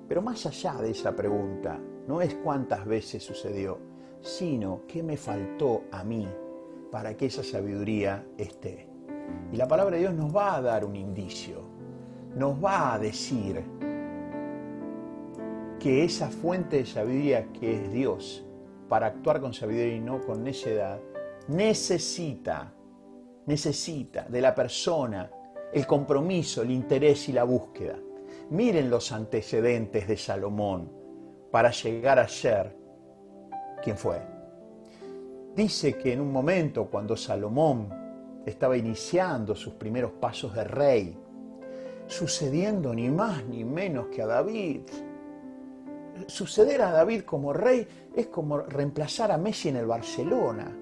[0.06, 3.78] Pero más allá de esa pregunta, no es cuántas veces sucedió,
[4.20, 6.28] sino qué me faltó a mí
[6.92, 8.86] para que esa sabiduría esté.
[9.50, 11.62] Y la palabra de Dios nos va a dar un indicio,
[12.36, 13.64] nos va a decir
[15.78, 18.46] que esa fuente de sabiduría que es Dios,
[18.90, 21.00] para actuar con sabiduría y no con necedad,
[21.48, 22.74] necesita,
[23.46, 25.30] necesita de la persona
[25.72, 27.96] el compromiso, el interés y la búsqueda.
[28.50, 30.90] Miren los antecedentes de Salomón
[31.50, 32.76] para llegar a ser
[33.82, 34.20] quién fue.
[35.54, 37.88] Dice que en un momento cuando Salomón
[38.46, 41.18] estaba iniciando sus primeros pasos de rey,
[42.06, 44.82] sucediendo ni más ni menos que a David.
[46.26, 50.76] Suceder a David como rey es como reemplazar a Messi en el Barcelona.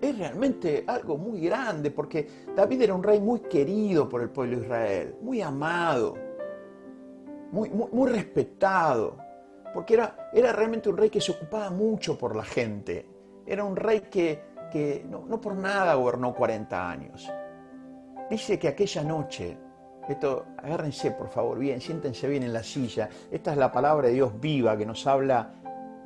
[0.00, 2.26] Es realmente algo muy grande porque
[2.56, 6.14] David era un rey muy querido por el pueblo de Israel, muy amado,
[7.52, 9.18] muy, muy, respetado,
[9.74, 13.06] porque era, era realmente un rey que se ocupaba mucho por la gente.
[13.44, 14.40] Era un rey que,
[14.72, 17.30] que no, no por nada gobernó 40 años.
[18.30, 19.58] Dice que aquella noche
[20.10, 23.08] esto, agárrense por favor bien, siéntense bien en la silla.
[23.30, 25.54] Esta es la palabra de Dios viva que nos habla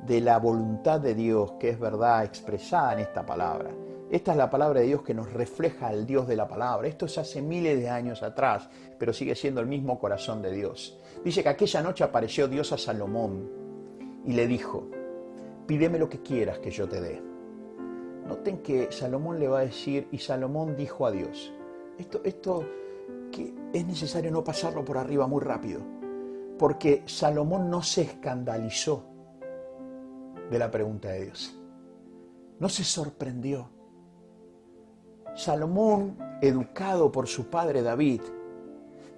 [0.05, 3.71] de la voluntad de Dios, que es verdad expresada en esta palabra.
[4.09, 6.87] Esta es la palabra de Dios que nos refleja al Dios de la palabra.
[6.87, 10.99] Esto es hace miles de años atrás, pero sigue siendo el mismo corazón de Dios.
[11.23, 13.49] Dice que aquella noche apareció Dios a Salomón
[14.23, 14.87] y le dijo,
[15.65, 17.21] pídeme lo que quieras que yo te dé.
[18.27, 21.53] Noten que Salomón le va a decir, y Salomón dijo a Dios,
[21.97, 22.65] esto, esto
[23.31, 25.81] que es necesario no pasarlo por arriba muy rápido,
[26.57, 29.03] porque Salomón no se escandalizó
[30.49, 31.59] de la pregunta de Dios,
[32.59, 33.74] no se sorprendió.
[35.35, 38.21] Salomón, educado por su padre David,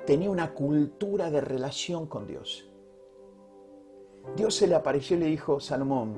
[0.03, 2.67] tenía una cultura de relación con Dios.
[4.35, 6.15] Dios se le apareció y le dijo, Salomón,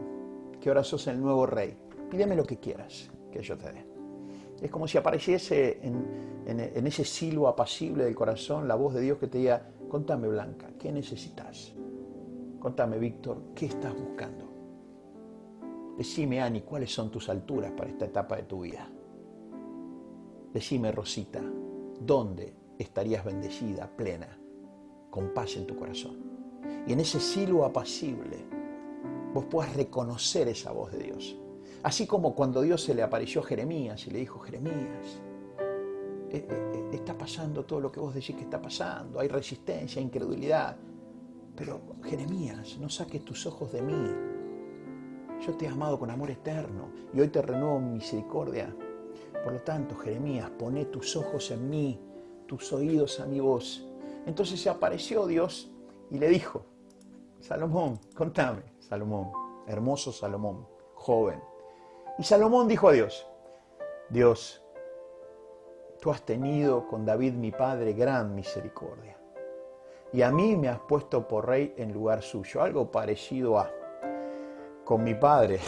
[0.61, 1.77] que ahora sos el nuevo rey,
[2.09, 3.85] pídeme lo que quieras que yo te dé.
[4.61, 9.27] Es como si apareciese en, ese silbo apacible del corazón la voz de Dios que
[9.27, 11.73] te diga, contame Blanca, ¿qué necesitas?
[12.57, 14.45] Contame Víctor, ¿qué estás buscando?
[15.97, 18.89] Decime Ani, ¿cuáles son tus alturas para esta etapa de tu vida?
[20.53, 21.41] Decime Rosita,
[21.99, 24.39] ¿dónde estarías bendecida, plena,
[25.09, 26.17] con paz en tu corazón?
[26.87, 28.37] Y en ese silbo apacible
[29.33, 31.37] vos puedas reconocer esa voz de Dios
[31.83, 35.21] Así como cuando Dios se le apareció a Jeremías y le dijo, Jeremías,
[36.29, 40.01] eh, eh, eh, está pasando todo lo que vos decís que está pasando, hay resistencia,
[40.01, 40.75] incredulidad,
[41.55, 44.11] pero Jeremías, no saques tus ojos de mí.
[45.45, 48.75] Yo te he amado con amor eterno y hoy te renuevo mi misericordia.
[49.43, 51.99] Por lo tanto, Jeremías, pone tus ojos en mí,
[52.45, 53.85] tus oídos a mi voz.
[54.25, 55.71] Entonces se apareció Dios
[56.09, 56.65] y le dijo,
[57.39, 59.31] Salomón, contame, Salomón,
[59.65, 61.41] hermoso Salomón, joven,
[62.17, 63.25] y Salomón dijo a Dios,
[64.09, 64.61] Dios,
[66.01, 69.17] tú has tenido con David mi padre gran misericordia.
[70.11, 73.71] Y a mí me has puesto por rey en lugar suyo, algo parecido a,
[74.83, 75.59] con mi padre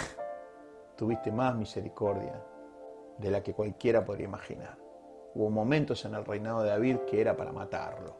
[0.98, 2.51] tuviste más misericordia
[3.22, 4.78] de la que cualquiera podría imaginar.
[5.34, 8.18] Hubo momentos en el reinado de David que era para matarlo.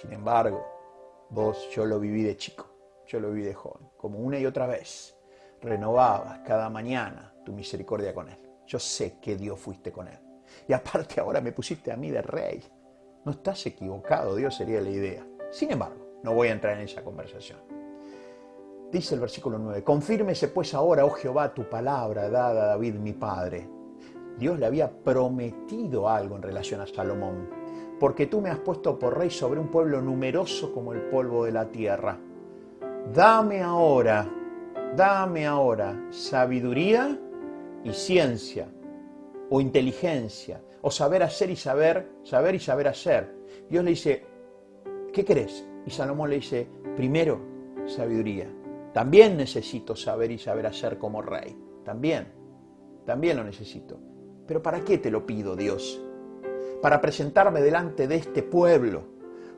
[0.00, 0.64] Sin embargo,
[1.30, 2.66] vos, yo lo viví de chico,
[3.06, 5.16] yo lo viví de joven, como una y otra vez.
[5.60, 8.38] Renovabas cada mañana tu misericordia con Él.
[8.66, 10.18] Yo sé que Dios fuiste con Él.
[10.68, 12.62] Y aparte ahora me pusiste a mí de rey.
[13.24, 15.26] No estás equivocado, Dios sería la idea.
[15.50, 17.58] Sin embargo, no voy a entrar en esa conversación.
[18.90, 23.14] Dice el versículo 9, confírmese pues ahora, oh Jehová, tu palabra dada a David mi
[23.14, 23.66] padre.
[24.38, 27.48] Dios le había prometido algo en relación a Salomón,
[27.98, 31.52] porque tú me has puesto por rey sobre un pueblo numeroso como el polvo de
[31.52, 32.18] la tierra.
[33.12, 34.28] Dame ahora,
[34.96, 37.18] dame ahora sabiduría
[37.84, 38.68] y ciencia,
[39.50, 43.34] o inteligencia, o saber hacer y saber, saber y saber hacer.
[43.68, 44.24] Dios le dice,
[45.12, 45.66] ¿qué querés?
[45.86, 47.40] Y Salomón le dice, primero,
[47.86, 48.48] sabiduría.
[48.92, 51.56] También necesito saber y saber hacer como rey.
[51.84, 52.28] También,
[53.06, 53.98] también lo necesito.
[54.52, 55.98] Pero ¿para qué te lo pido, Dios?
[56.82, 59.02] Para presentarme delante de este pueblo.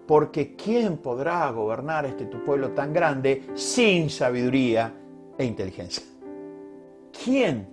[0.07, 4.95] Porque ¿quién podrá gobernar este tu pueblo tan grande sin sabiduría
[5.36, 6.05] e inteligencia?
[7.24, 7.66] ¿Quién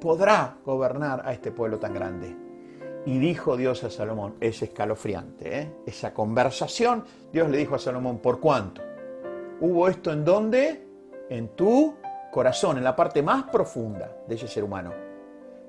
[0.00, 2.34] podrá gobernar a este pueblo tan grande.
[3.06, 5.72] Y dijo Dios a Salomón, es escalofriante, ¿eh?
[5.86, 8.82] esa conversación, Dios le dijo a Salomón, ¿por cuánto?
[9.60, 10.88] ¿Hubo esto en dónde?
[11.30, 11.94] En tu
[12.32, 15.03] corazón, en la parte más profunda de ese ser humano.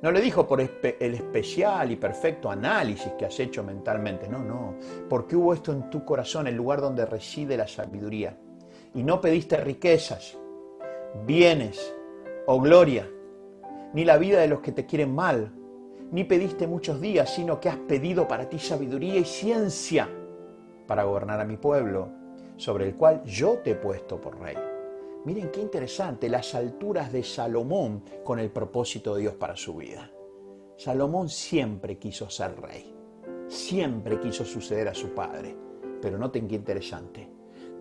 [0.06, 4.76] No le dijo por el especial y perfecto análisis que has hecho mentalmente, no, no,
[5.10, 8.38] porque hubo esto en tu corazón, el lugar donde reside la sabiduría.
[8.94, 10.38] Y no pediste riquezas,
[11.26, 11.92] bienes
[12.46, 13.10] o gloria,
[13.96, 15.52] ni la vida de los que te quieren mal,
[16.12, 20.08] ni pediste muchos días, sino que has pedido para ti sabiduría y ciencia
[20.86, 22.10] para gobernar a mi pueblo,
[22.58, 24.65] sobre el cual yo te he puesto por rey.
[25.26, 30.12] Miren qué interesante las alturas de Salomón con el propósito de Dios para su vida.
[30.78, 32.94] Salomón siempre quiso ser rey,
[33.48, 35.56] siempre quiso suceder a su padre,
[36.00, 37.28] pero noten qué interesante.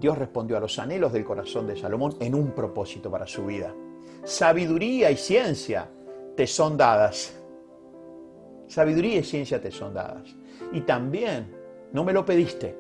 [0.01, 3.75] Dios respondió a los anhelos del corazón de Salomón en un propósito para su vida.
[4.25, 5.87] Sabiduría y ciencia
[6.35, 7.39] te son dadas.
[8.69, 10.35] Sabiduría y ciencia te son dadas.
[10.73, 11.55] Y también,
[11.93, 12.75] no me lo pediste,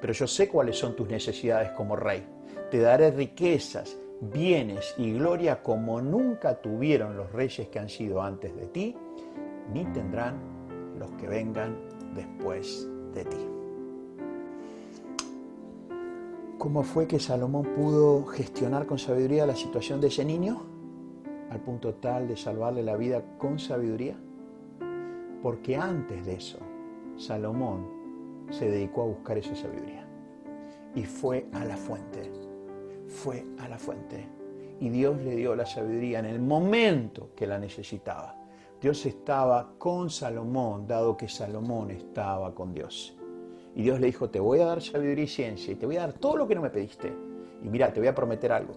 [0.00, 2.35] pero yo sé cuáles son tus necesidades como rey.
[2.70, 8.54] Te daré riquezas, bienes y gloria como nunca tuvieron los reyes que han sido antes
[8.56, 8.96] de ti,
[9.72, 10.34] ni tendrán
[10.98, 11.76] los que vengan
[12.14, 13.48] después de ti.
[16.58, 20.62] ¿Cómo fue que Salomón pudo gestionar con sabiduría la situación de ese niño?
[21.50, 24.16] Al punto tal de salvarle la vida con sabiduría.
[25.42, 26.58] Porque antes de eso,
[27.16, 27.86] Salomón
[28.50, 30.08] se dedicó a buscar esa sabiduría.
[30.94, 32.45] Y fue a la fuente.
[33.08, 34.28] Fue a la fuente.
[34.80, 38.36] Y Dios le dio la sabiduría en el momento que la necesitaba.
[38.80, 43.16] Dios estaba con Salomón, dado que Salomón estaba con Dios.
[43.74, 46.00] Y Dios le dijo, te voy a dar sabiduría y ciencia y te voy a
[46.00, 47.12] dar todo lo que no me pediste.
[47.62, 48.74] Y mira, te voy a prometer algo.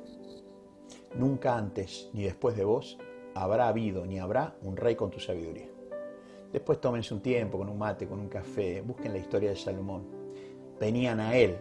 [1.16, 2.98] Nunca antes ni después de vos
[3.34, 5.70] habrá habido ni habrá un rey con tu sabiduría.
[6.52, 10.08] Después tómense un tiempo con un mate, con un café, busquen la historia de Salomón.
[10.80, 11.58] Venían a él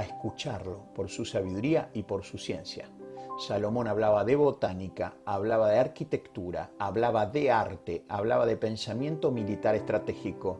[0.00, 2.88] a escucharlo por su sabiduría y por su ciencia.
[3.38, 10.58] Salomón hablaba de botánica, hablaba de arquitectura, hablaba de arte, hablaba de pensamiento militar estratégico.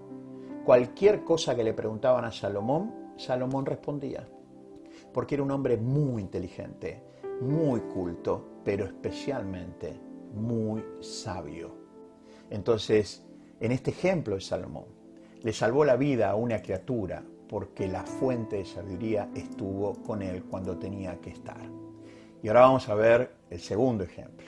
[0.64, 4.28] Cualquier cosa que le preguntaban a Salomón, Salomón respondía.
[5.12, 7.02] Porque era un hombre muy inteligente,
[7.40, 9.98] muy culto, pero especialmente
[10.34, 11.74] muy sabio.
[12.50, 13.26] Entonces,
[13.58, 14.84] en este ejemplo de Salomón,
[15.42, 20.44] le salvó la vida a una criatura porque la fuente de sabiduría estuvo con él
[20.44, 21.58] cuando tenía que estar.
[22.44, 24.46] Y ahora vamos a ver el segundo ejemplo.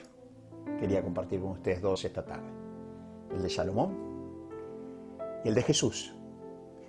[0.79, 2.47] Quería compartir con ustedes dos esta tarde.
[3.35, 3.93] El de Salomón
[5.43, 6.15] y el de Jesús.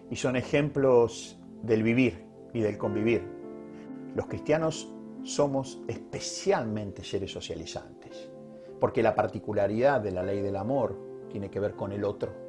[0.08, 3.26] Y son ejemplos del vivir y del convivir.
[4.14, 4.88] Los cristianos
[5.24, 8.30] somos especialmente seres socializantes,
[8.78, 10.96] porque la particularidad de la ley del amor
[11.28, 12.43] tiene que ver con el otro.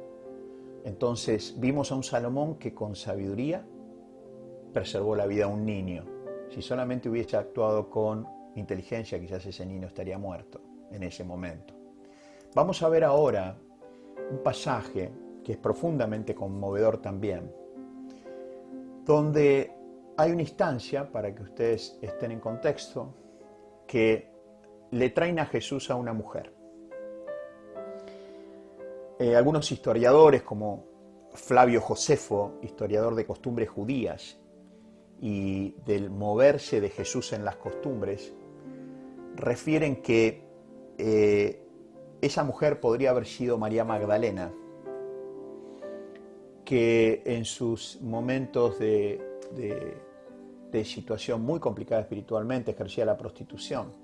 [0.86, 3.66] Entonces vimos a un Salomón que con sabiduría
[4.72, 6.04] preservó la vida a un niño.
[6.48, 8.24] Si solamente hubiese actuado con
[8.54, 10.60] inteligencia, quizás ese niño estaría muerto
[10.92, 11.74] en ese momento.
[12.54, 13.58] Vamos a ver ahora
[14.30, 15.10] un pasaje
[15.42, 17.52] que es profundamente conmovedor también,
[19.04, 19.72] donde
[20.16, 23.12] hay una instancia, para que ustedes estén en contexto,
[23.88, 24.30] que
[24.92, 26.55] le traen a Jesús a una mujer.
[29.18, 30.84] Eh, algunos historiadores como
[31.32, 34.38] Flavio Josefo, historiador de costumbres judías
[35.22, 38.34] y del moverse de Jesús en las costumbres,
[39.34, 40.44] refieren que
[40.98, 41.62] eh,
[42.20, 44.52] esa mujer podría haber sido María Magdalena,
[46.66, 49.22] que en sus momentos de,
[50.84, 53.94] situación muy complicada espiritualmente ejercía la prostitución.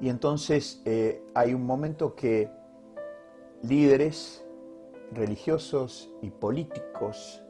[0.00, 2.48] Y entonces eh, hay un momento que
[3.62, 4.44] líderes
[5.12, 7.42] religiosos y políticos,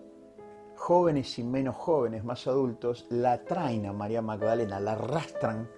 [0.77, 5.71] jóvenes y menos jóvenes, más adultos, la traen a María Magdalena, la arrastran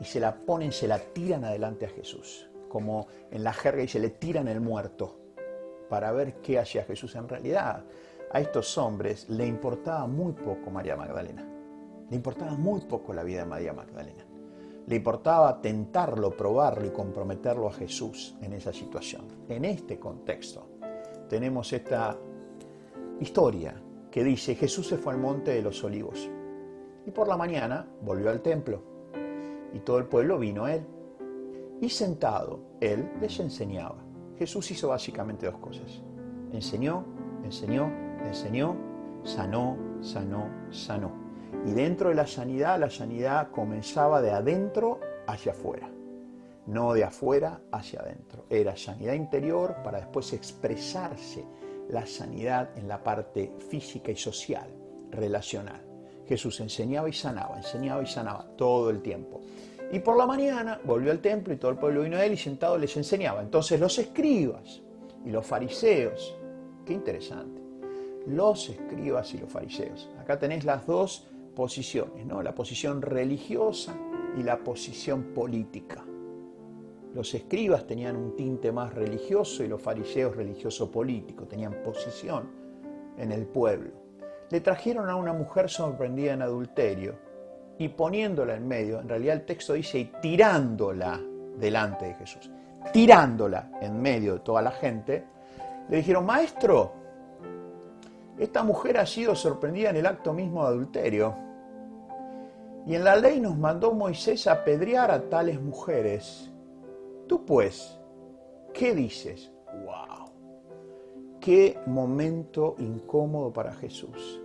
[0.00, 3.88] y se la ponen, se la tiran adelante a Jesús, como en la jerga y
[3.88, 5.18] se le tiran el muerto
[5.88, 7.84] para ver qué hacía Jesús en realidad.
[8.32, 11.46] A estos hombres le importaba muy poco María Magdalena,
[12.08, 14.24] le importaba muy poco la vida de María Magdalena.
[14.86, 19.26] Le importaba tentarlo, probarlo y comprometerlo a Jesús en esa situación.
[19.48, 20.68] En este contexto
[21.28, 22.18] tenemos esta
[23.20, 23.80] historia
[24.10, 26.30] que dice, Jesús se fue al monte de los olivos
[27.06, 28.82] y por la mañana volvió al templo
[29.72, 30.86] y todo el pueblo vino a él.
[31.80, 33.96] Y sentado, él les enseñaba.
[34.38, 36.02] Jesús hizo básicamente dos cosas.
[36.52, 37.04] Enseñó,
[37.42, 37.90] enseñó,
[38.24, 38.76] enseñó,
[39.24, 41.23] sanó, sanó, sanó.
[41.66, 45.88] Y dentro de la sanidad, la sanidad comenzaba de adentro hacia afuera,
[46.66, 48.44] no de afuera hacia adentro.
[48.50, 51.44] Era sanidad interior para después expresarse
[51.88, 54.68] la sanidad en la parte física y social,
[55.10, 55.82] relacional.
[56.26, 59.40] Jesús enseñaba y sanaba, enseñaba y sanaba todo el tiempo.
[59.92, 62.36] Y por la mañana volvió al templo y todo el pueblo vino a él y
[62.36, 63.42] sentado les enseñaba.
[63.42, 64.82] Entonces los escribas
[65.24, 66.36] y los fariseos,
[66.84, 67.62] qué interesante,
[68.26, 70.10] los escribas y los fariseos.
[70.18, 72.42] Acá tenéis las dos posiciones, ¿no?
[72.42, 73.94] la posición religiosa
[74.36, 76.04] y la posición política.
[77.14, 82.50] Los escribas tenían un tinte más religioso y los fariseos religioso político, tenían posición
[83.16, 83.92] en el pueblo.
[84.50, 87.14] Le trajeron a una mujer sorprendida en adulterio
[87.78, 91.20] y poniéndola en medio, en realidad el texto dice y tirándola
[91.56, 92.50] delante de Jesús,
[92.92, 95.24] tirándola en medio de toda la gente,
[95.88, 97.03] le dijeron, maestro,
[98.38, 101.34] esta mujer ha sido sorprendida en el acto mismo de adulterio
[102.86, 106.50] Y en la ley nos mandó Moisés apedrear a tales mujeres.
[107.26, 107.98] Tú pues,
[108.74, 109.50] ¿qué dices?
[109.84, 110.30] ¡Wow!
[111.40, 114.42] Qué momento incómodo para Jesús.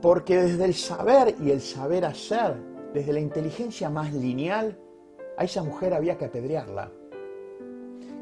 [0.00, 2.54] Porque desde el saber y el saber hacer,
[2.92, 4.78] desde la inteligencia más lineal,
[5.36, 6.92] a esa mujer había que apedrearla.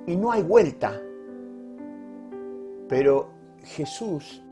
[0.06, 0.98] Y no hay vuelta.
[2.92, 3.30] Pero
[3.64, 4.42] Jesús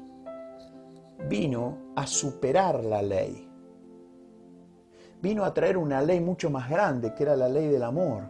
[1.28, 3.46] vino a superar la ley.
[5.20, 8.22] Vino a traer una ley mucho más grande, que era la ley del amor,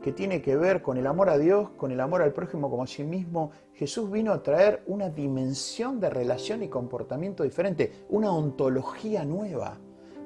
[0.00, 2.84] que tiene que ver con el amor a Dios, con el amor al prójimo como
[2.84, 3.50] a sí mismo.
[3.74, 9.76] Jesús vino a traer una dimensión de relación y comportamiento diferente, una ontología nueva,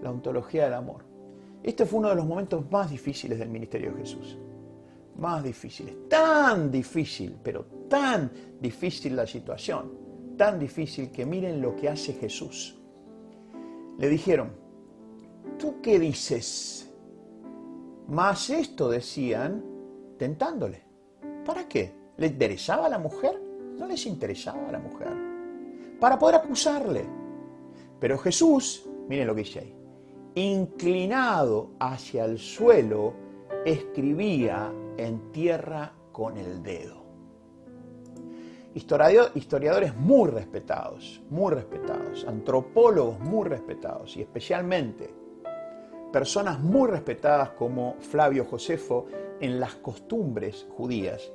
[0.00, 1.02] la ontología del amor.
[1.64, 4.38] Este fue uno de los momentos más difíciles del ministerio de Jesús.
[5.18, 6.08] Más difíciles.
[6.08, 10.08] Tan difícil, pero tan difícil la situación
[10.38, 12.78] tan difícil que miren lo que hace Jesús.
[13.98, 14.52] Le dijeron,
[15.58, 16.90] ¿tú qué dices?
[18.06, 19.62] Más esto decían
[20.16, 20.82] tentándole.
[21.44, 21.92] ¿Para qué?
[22.16, 23.38] ¿Le interesaba a la mujer?
[23.76, 25.08] No les interesaba a la mujer.
[26.00, 27.04] Para poder acusarle.
[28.00, 29.74] Pero Jesús, miren lo que dice ahí,
[30.36, 33.14] inclinado hacia el suelo,
[33.64, 37.06] escribía en tierra con el dedo.
[38.74, 45.12] Historiadores muy respetados, muy respetados, antropólogos muy respetados y especialmente
[46.12, 49.06] personas muy respetadas como Flavio Josefo
[49.40, 51.32] en las costumbres judías,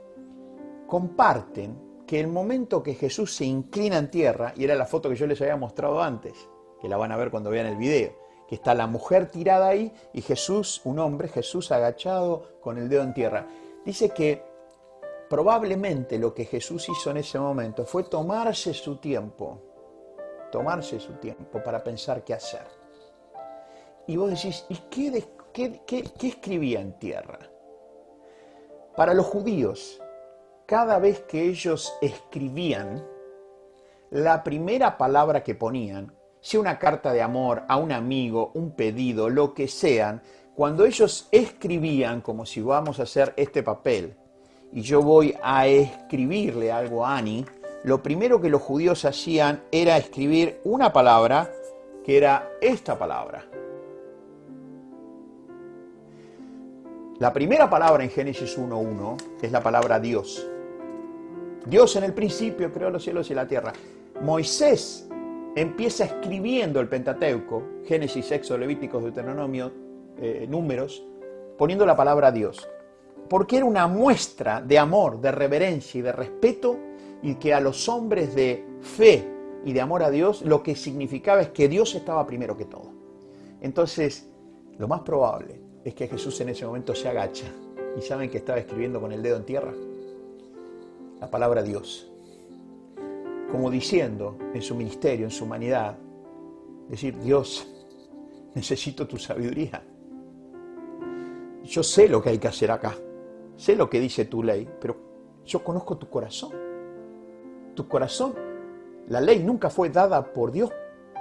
[0.88, 5.16] comparten que el momento que Jesús se inclina en tierra, y era la foto que
[5.16, 6.34] yo les había mostrado antes,
[6.82, 8.23] que la van a ver cuando vean el video,
[8.54, 13.14] está la mujer tirada ahí y Jesús, un hombre, Jesús agachado con el dedo en
[13.14, 13.48] tierra.
[13.86, 14.44] Dice que
[15.30, 19.60] probablemente lo que Jesús hizo en ese momento fue tomarse su tiempo,
[20.52, 22.68] tomarse su tiempo para pensar qué hacer.
[24.06, 25.24] Y vos decís, ¿y qué,
[25.54, 27.40] qué, escribía en tierra?
[28.96, 30.02] Para los judíos,
[30.66, 33.04] cada vez que ellos escribían,
[34.12, 39.30] la primera palabra que ponían, sea una carta de amor a un amigo, un pedido,
[39.30, 40.22] lo que sean,
[40.54, 44.14] cuando ellos escribían, como si vamos a hacer este papel,
[44.74, 47.46] y yo voy a escribirle algo a Ani,
[47.86, 51.50] lo primero que los judíos hacían era escribir una palabra
[52.04, 53.46] que era esta palabra.
[57.20, 60.46] La primera palabra en Génesis 1.1 es la palabra Dios.
[61.66, 63.72] Dios en el principio creó los cielos y la tierra.
[64.22, 65.08] Moisés
[65.56, 69.72] empieza escribiendo el Pentateuco, Génesis, Éxodo, Levíticos, Deuteronomio,
[70.18, 71.04] eh, Números,
[71.58, 72.68] poniendo la palabra Dios
[73.34, 76.78] porque era una muestra de amor, de reverencia y de respeto,
[77.24, 79.28] y que a los hombres de fe
[79.66, 82.92] y de amor a Dios lo que significaba es que Dios estaba primero que todo.
[83.60, 84.30] Entonces,
[84.78, 87.46] lo más probable es que Jesús en ese momento se agacha
[87.98, 89.74] y saben que estaba escribiendo con el dedo en tierra
[91.20, 92.13] la palabra Dios,
[93.54, 95.96] como diciendo en su ministerio, en su humanidad,
[96.90, 97.66] decir, Dios,
[98.54, 99.82] necesito tu sabiduría.
[101.64, 102.94] Yo sé lo que hay que hacer acá
[103.56, 104.98] sé lo que dice tu ley, pero
[105.46, 106.52] yo conozco tu corazón.
[107.76, 108.34] Tu corazón,
[109.08, 110.72] la ley nunca fue dada por Dios,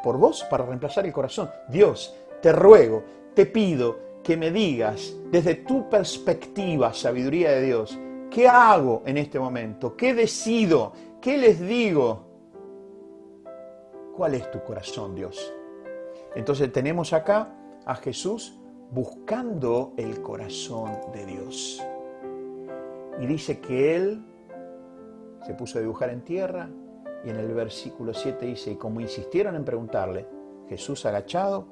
[0.02, 1.50] por vos, para reemplazar el corazón.
[1.68, 3.04] Dios, te ruego,
[3.34, 7.98] te pido que me digas desde tu perspectiva, sabiduría de Dios,
[8.30, 9.96] ¿qué hago en este momento?
[9.96, 10.92] ¿Qué decido?
[11.22, 12.24] ¿Qué les digo?
[14.16, 15.54] ¿Cuál es tu corazón, Dios?
[16.34, 17.54] Entonces tenemos acá
[17.86, 18.58] a Jesús
[18.90, 21.80] buscando el corazón de Dios.
[23.20, 24.26] Y dice que él
[25.46, 26.68] se puso a dibujar en tierra
[27.24, 30.26] y en el versículo 7 dice, y como insistieron en preguntarle,
[30.68, 31.68] Jesús agachado,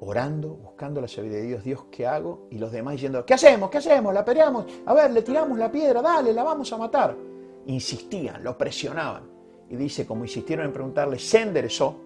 [0.00, 2.46] orando, buscando la sabiduría de Dios, Dios, ¿qué hago?
[2.50, 3.68] Y los demás diciendo, ¿qué hacemos?
[3.68, 4.14] ¿Qué hacemos?
[4.14, 4.64] ¿La peleamos?
[4.86, 7.29] A ver, le tiramos la piedra, dale, la vamos a matar.
[7.66, 9.30] Insistían, lo presionaban.
[9.68, 12.00] Y dice, como insistieron en preguntarle, se enderezó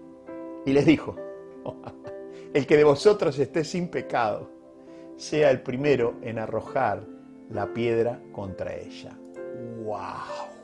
[0.65, 1.15] y les dijo,
[2.53, 4.49] el que de vosotros esté sin pecado,
[5.17, 7.03] sea el primero en arrojar
[7.49, 9.17] la piedra contra ella.
[9.83, 10.55] ¡Wow!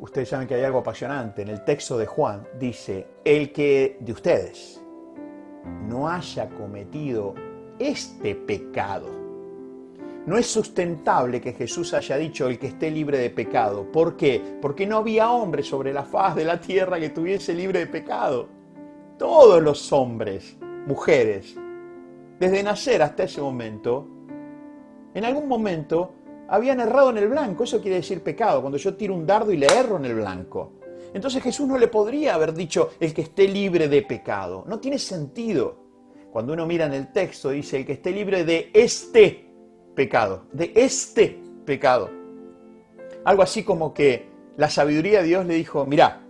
[0.00, 1.42] Ustedes saben que hay algo apasionante.
[1.42, 4.80] En el texto de Juan dice, el que de ustedes
[5.88, 7.34] no haya cometido
[7.78, 9.23] este pecado.
[10.26, 13.92] No es sustentable que Jesús haya dicho el que esté libre de pecado.
[13.92, 14.40] ¿Por qué?
[14.62, 18.48] Porque no había hombre sobre la faz de la tierra que estuviese libre de pecado.
[19.18, 20.56] Todos los hombres,
[20.86, 21.54] mujeres,
[22.40, 24.08] desde nacer hasta ese momento,
[25.12, 26.14] en algún momento
[26.48, 27.64] habían errado en el blanco.
[27.64, 30.72] Eso quiere decir pecado, cuando yo tiro un dardo y le erro en el blanco.
[31.12, 34.64] Entonces Jesús no le podría haber dicho el que esté libre de pecado.
[34.66, 35.84] No tiene sentido.
[36.32, 39.53] Cuando uno mira en el texto dice el que esté libre de este
[39.94, 42.10] pecado, de este pecado.
[43.24, 46.20] Algo así como que la sabiduría de Dios le dijo, mira,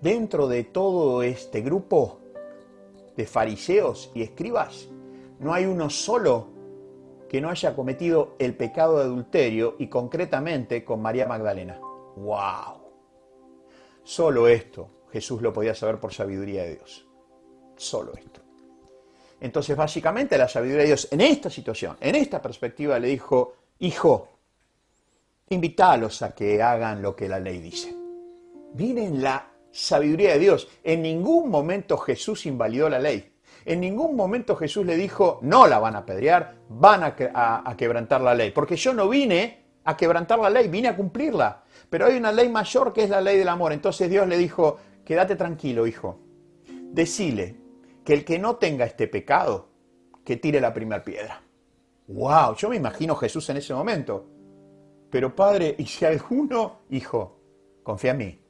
[0.00, 2.18] dentro de todo este grupo
[3.16, 4.88] de fariseos y escribas,
[5.38, 6.48] no hay uno solo
[7.28, 11.78] que no haya cometido el pecado de adulterio y concretamente con María Magdalena.
[12.16, 12.80] ¡Wow!
[14.02, 17.06] Solo esto Jesús lo podía saber por sabiduría de Dios.
[17.76, 18.29] Solo esto.
[19.40, 24.28] Entonces, básicamente, la sabiduría de Dios en esta situación, en esta perspectiva, le dijo, hijo,
[25.48, 27.94] invítalos a que hagan lo que la ley dice.
[28.74, 30.68] Miren la sabiduría de Dios.
[30.84, 33.32] En ningún momento Jesús invalidó la ley.
[33.64, 38.34] En ningún momento Jesús le dijo, no la van a apedrear, van a, quebrantar la
[38.34, 38.50] ley.
[38.50, 41.64] Porque yo no vine a quebrantar la ley, vine a cumplirla.
[41.88, 43.72] Pero hay una ley mayor que es la ley del amor.
[43.72, 46.20] Entonces Dios le dijo, quédate tranquilo, hijo.
[46.92, 47.59] Decile
[48.04, 49.68] que el que no tenga este pecado,
[50.24, 51.42] que tire la primera piedra.
[52.08, 52.54] ¡Wow!
[52.56, 54.26] Yo me imagino Jesús en ese momento.
[55.10, 57.40] Pero padre, ¿y si alguno, hijo,
[57.82, 58.40] confía en mí?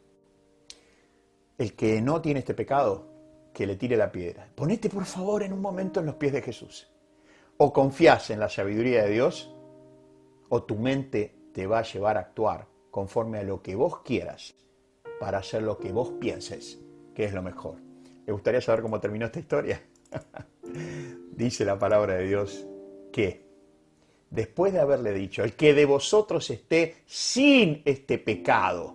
[1.59, 3.07] El que no tiene este pecado,
[3.53, 4.49] que le tire la piedra.
[4.55, 6.91] Ponete por favor en un momento en los pies de Jesús.
[7.57, 9.55] O confías en la sabiduría de Dios,
[10.49, 14.55] o tu mente te va a llevar a actuar conforme a lo que vos quieras
[15.19, 16.79] para hacer lo que vos pienses
[17.15, 17.90] que es lo mejor.
[18.31, 19.83] ¿Le gustaría saber cómo terminó esta historia?
[21.33, 22.65] Dice la palabra de Dios
[23.13, 23.45] que
[24.31, 28.95] después de haberle dicho, el que de vosotros esté sin este pecado,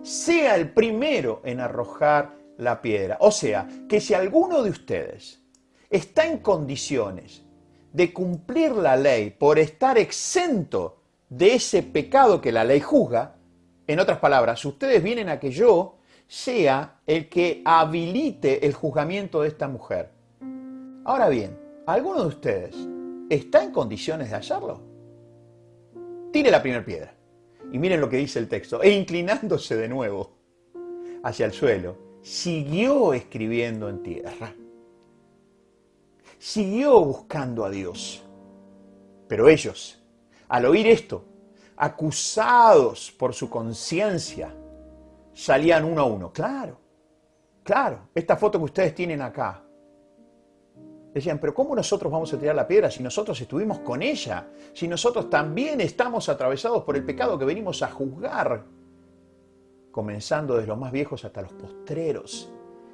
[0.00, 3.18] sea el primero en arrojar la piedra.
[3.20, 5.42] O sea, que si alguno de ustedes
[5.90, 7.42] está en condiciones
[7.92, 13.36] de cumplir la ley por estar exento de ese pecado que la ley juzga,
[13.86, 15.97] en otras palabras, ustedes vienen a que yo
[16.28, 20.10] sea el que habilite el juzgamiento de esta mujer.
[21.04, 22.76] Ahora bien, ¿alguno de ustedes
[23.30, 24.80] está en condiciones de hacerlo?
[26.30, 27.14] Tire la primera piedra.
[27.72, 28.82] Y miren lo que dice el texto.
[28.82, 30.36] E inclinándose de nuevo
[31.22, 34.54] hacia el suelo, siguió escribiendo en tierra.
[36.38, 38.22] Siguió buscando a Dios.
[39.26, 40.02] Pero ellos,
[40.48, 41.24] al oír esto,
[41.76, 44.54] acusados por su conciencia,
[45.38, 46.32] salían uno a uno.
[46.32, 46.80] Claro,
[47.62, 49.62] claro, esta foto que ustedes tienen acá.
[51.14, 54.48] Decían, pero ¿cómo nosotros vamos a tirar la piedra si nosotros estuvimos con ella?
[54.74, 58.64] Si nosotros también estamos atravesados por el pecado que venimos a juzgar
[59.92, 62.52] comenzando desde los más viejos hasta los postreros.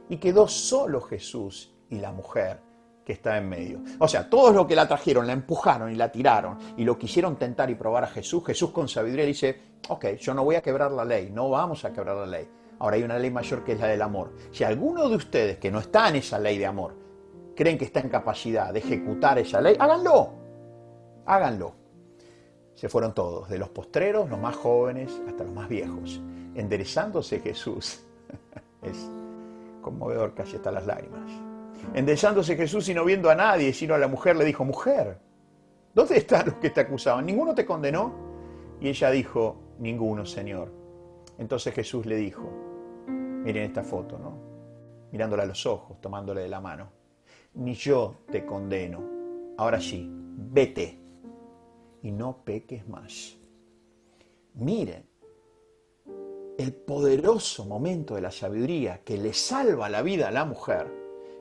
[0.08, 2.60] Y quedó solo Jesús y la mujer
[3.04, 3.80] que está en medio.
[3.98, 7.36] O sea, todos los que la trajeron, la empujaron y la tiraron y lo quisieron
[7.36, 10.90] tentar y probar a Jesús, Jesús con sabiduría dice, ok, yo no voy a quebrar
[10.92, 12.48] la ley, no vamos a quebrar la ley.
[12.78, 14.32] Ahora hay una ley mayor que es la del amor.
[14.50, 16.94] Si alguno de ustedes que no está en esa ley de amor,
[17.54, 20.32] creen que está en capacidad de ejecutar esa ley, háganlo,
[21.26, 21.74] háganlo.
[22.74, 26.20] Se fueron todos, de los postreros, los más jóvenes, hasta los más viejos
[26.54, 28.00] enderezándose Jesús.
[28.82, 29.10] es
[29.82, 31.30] conmovedor casi hasta las lágrimas.
[31.92, 35.18] Enderezándose Jesús y no viendo a nadie, sino a la mujer, le dijo, mujer,
[35.92, 37.26] ¿dónde están los que te acusaban?
[37.26, 38.12] ¿Ninguno te condenó?
[38.80, 40.72] Y ella dijo, ninguno, Señor.
[41.38, 42.48] Entonces Jesús le dijo,
[43.08, 44.38] miren esta foto, ¿no?
[45.12, 46.90] Mirándola a los ojos, tomándole de la mano,
[47.54, 49.02] ni yo te condeno.
[49.56, 50.98] Ahora sí, vete
[52.02, 53.36] y no peques más.
[54.54, 55.04] Miren,
[56.58, 60.86] el poderoso momento de la sabiduría que le salva la vida a la mujer,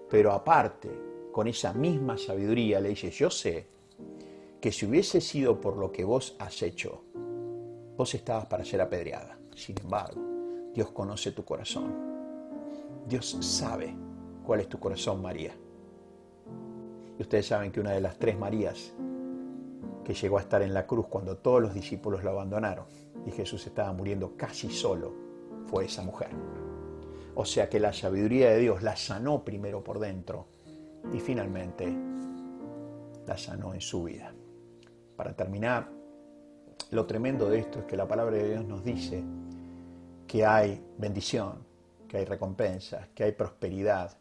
[0.09, 0.89] pero aparte,
[1.31, 3.67] con esa misma sabiduría le dice, yo sé
[4.59, 7.03] que si hubiese sido por lo que vos has hecho,
[7.97, 9.37] vos estabas para ser apedreada.
[9.55, 10.21] Sin embargo,
[10.73, 11.93] Dios conoce tu corazón.
[13.07, 13.95] Dios sabe
[14.45, 15.53] cuál es tu corazón, María.
[17.17, 18.93] Y ustedes saben que una de las tres Marías
[20.03, 22.85] que llegó a estar en la cruz cuando todos los discípulos lo abandonaron
[23.25, 25.13] y Jesús estaba muriendo casi solo,
[25.67, 26.29] fue esa mujer.
[27.35, 30.47] O sea que la sabiduría de Dios la sanó primero por dentro
[31.13, 31.95] y finalmente
[33.25, 34.33] la sanó en su vida.
[35.15, 35.89] Para terminar,
[36.91, 39.23] lo tremendo de esto es que la palabra de Dios nos dice
[40.27, 41.65] que hay bendición,
[42.07, 44.17] que hay recompensa, que hay prosperidad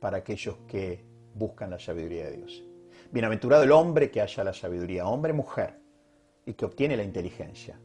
[0.00, 2.64] para aquellos que buscan la sabiduría de Dios.
[3.12, 5.78] Bienaventurado el hombre que haya la sabiduría, hombre, mujer,
[6.46, 7.78] y que obtiene la inteligencia.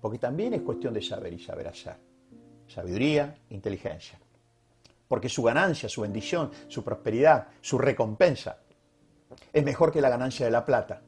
[0.00, 1.96] Porque también es cuestión de saber y saber hacer.
[2.66, 4.18] Sabiduría, inteligencia.
[5.06, 8.58] Porque su ganancia, su bendición, su prosperidad, su recompensa
[9.52, 11.02] es mejor que la ganancia de la plata.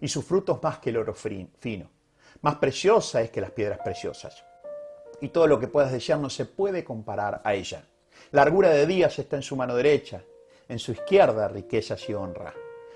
[0.00, 1.90] Y su fruto es más que el oro fino.
[2.42, 4.44] Más preciosa es que las piedras preciosas.
[5.18, 7.82] y todo lo que puedas desear no se puede comparar a ella.
[8.32, 10.22] Largura de días está en su mano derecha,
[10.68, 12.52] en su izquierda riquezas y honra.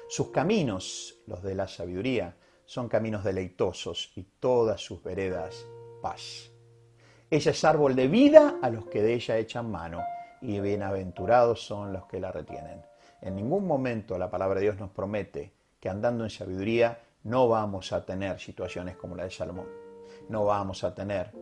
[0.06, 2.36] Sus caminos, los de la sabiduría,
[2.66, 5.66] son caminos deleitosos y todas sus veredas
[6.02, 6.50] paz.
[7.30, 10.02] Ella es árbol de vida a los que de ella echan mano
[10.42, 12.84] y bienaventurados son los que la retienen.
[13.20, 17.92] En ningún momento la palabra de Dios nos promete que andando en sabiduría no vamos
[17.92, 19.68] a tener situaciones como la de Salomón.
[20.28, 21.32] No vamos a tener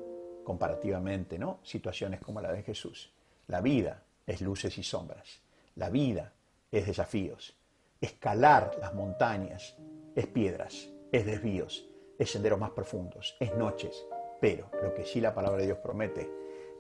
[0.45, 1.61] comparativamente, ¿no?
[1.63, 3.13] Situaciones como la de Jesús.
[3.47, 5.41] La vida es luces y sombras.
[5.77, 6.33] La vida
[6.73, 7.55] es desafíos.
[8.01, 9.77] Escalar las montañas
[10.15, 11.87] es piedras, es desvíos,
[12.19, 14.05] es senderos más profundos, es noches.
[14.41, 16.31] Pero lo que sí la palabra de Dios promete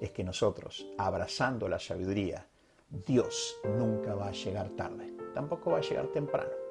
[0.00, 2.46] es que nosotros, abrazando la sabiduría,
[2.88, 6.67] Dios nunca va a llegar tarde, tampoco va a llegar temprano.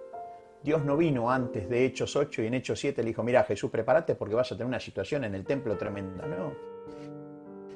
[0.63, 3.69] Dios no vino antes de Hechos 8 y en Hechos 7 le dijo, mira Jesús,
[3.69, 6.25] prepárate porque vas a tener una situación en el templo tremenda.
[6.25, 6.53] No,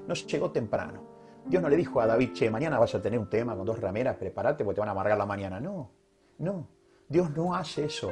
[0.08, 1.12] no llegó temprano.
[1.46, 3.80] Dios no le dijo a David, che, mañana vas a tener un tema con dos
[3.80, 5.60] rameras, prepárate porque te van a amargar la mañana.
[5.60, 5.92] No,
[6.40, 6.68] no,
[7.08, 8.12] Dios no hace eso.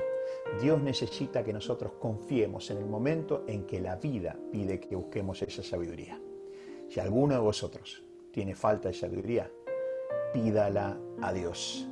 [0.61, 5.41] Dios necesita que nosotros confiemos en el momento en que la vida pide que busquemos
[5.41, 6.19] esa sabiduría.
[6.89, 9.49] Si alguno de vosotros tiene falta de sabiduría,
[10.33, 11.87] pídala a Dios,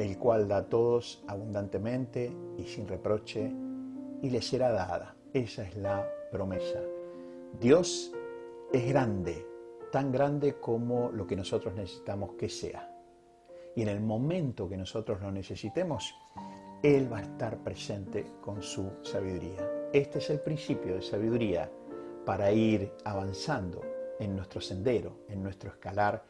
[0.00, 3.52] el cual da a todos abundantemente y sin reproche,
[4.22, 5.14] y le será dada.
[5.32, 6.80] Esa es la promesa.
[7.60, 8.12] Dios
[8.72, 9.46] es grande,
[9.92, 12.90] tan grande como lo que nosotros necesitamos que sea.
[13.76, 16.14] Y en el momento que nosotros lo necesitemos,
[16.82, 19.88] Él va a estar presente con su sabiduría.
[19.92, 21.70] Este es el principio de sabiduría
[22.24, 23.82] para ir avanzando
[24.18, 26.24] en nuestro sendero, en nuestro escalar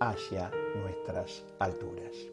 [0.00, 2.31] hacia nuestras alturas.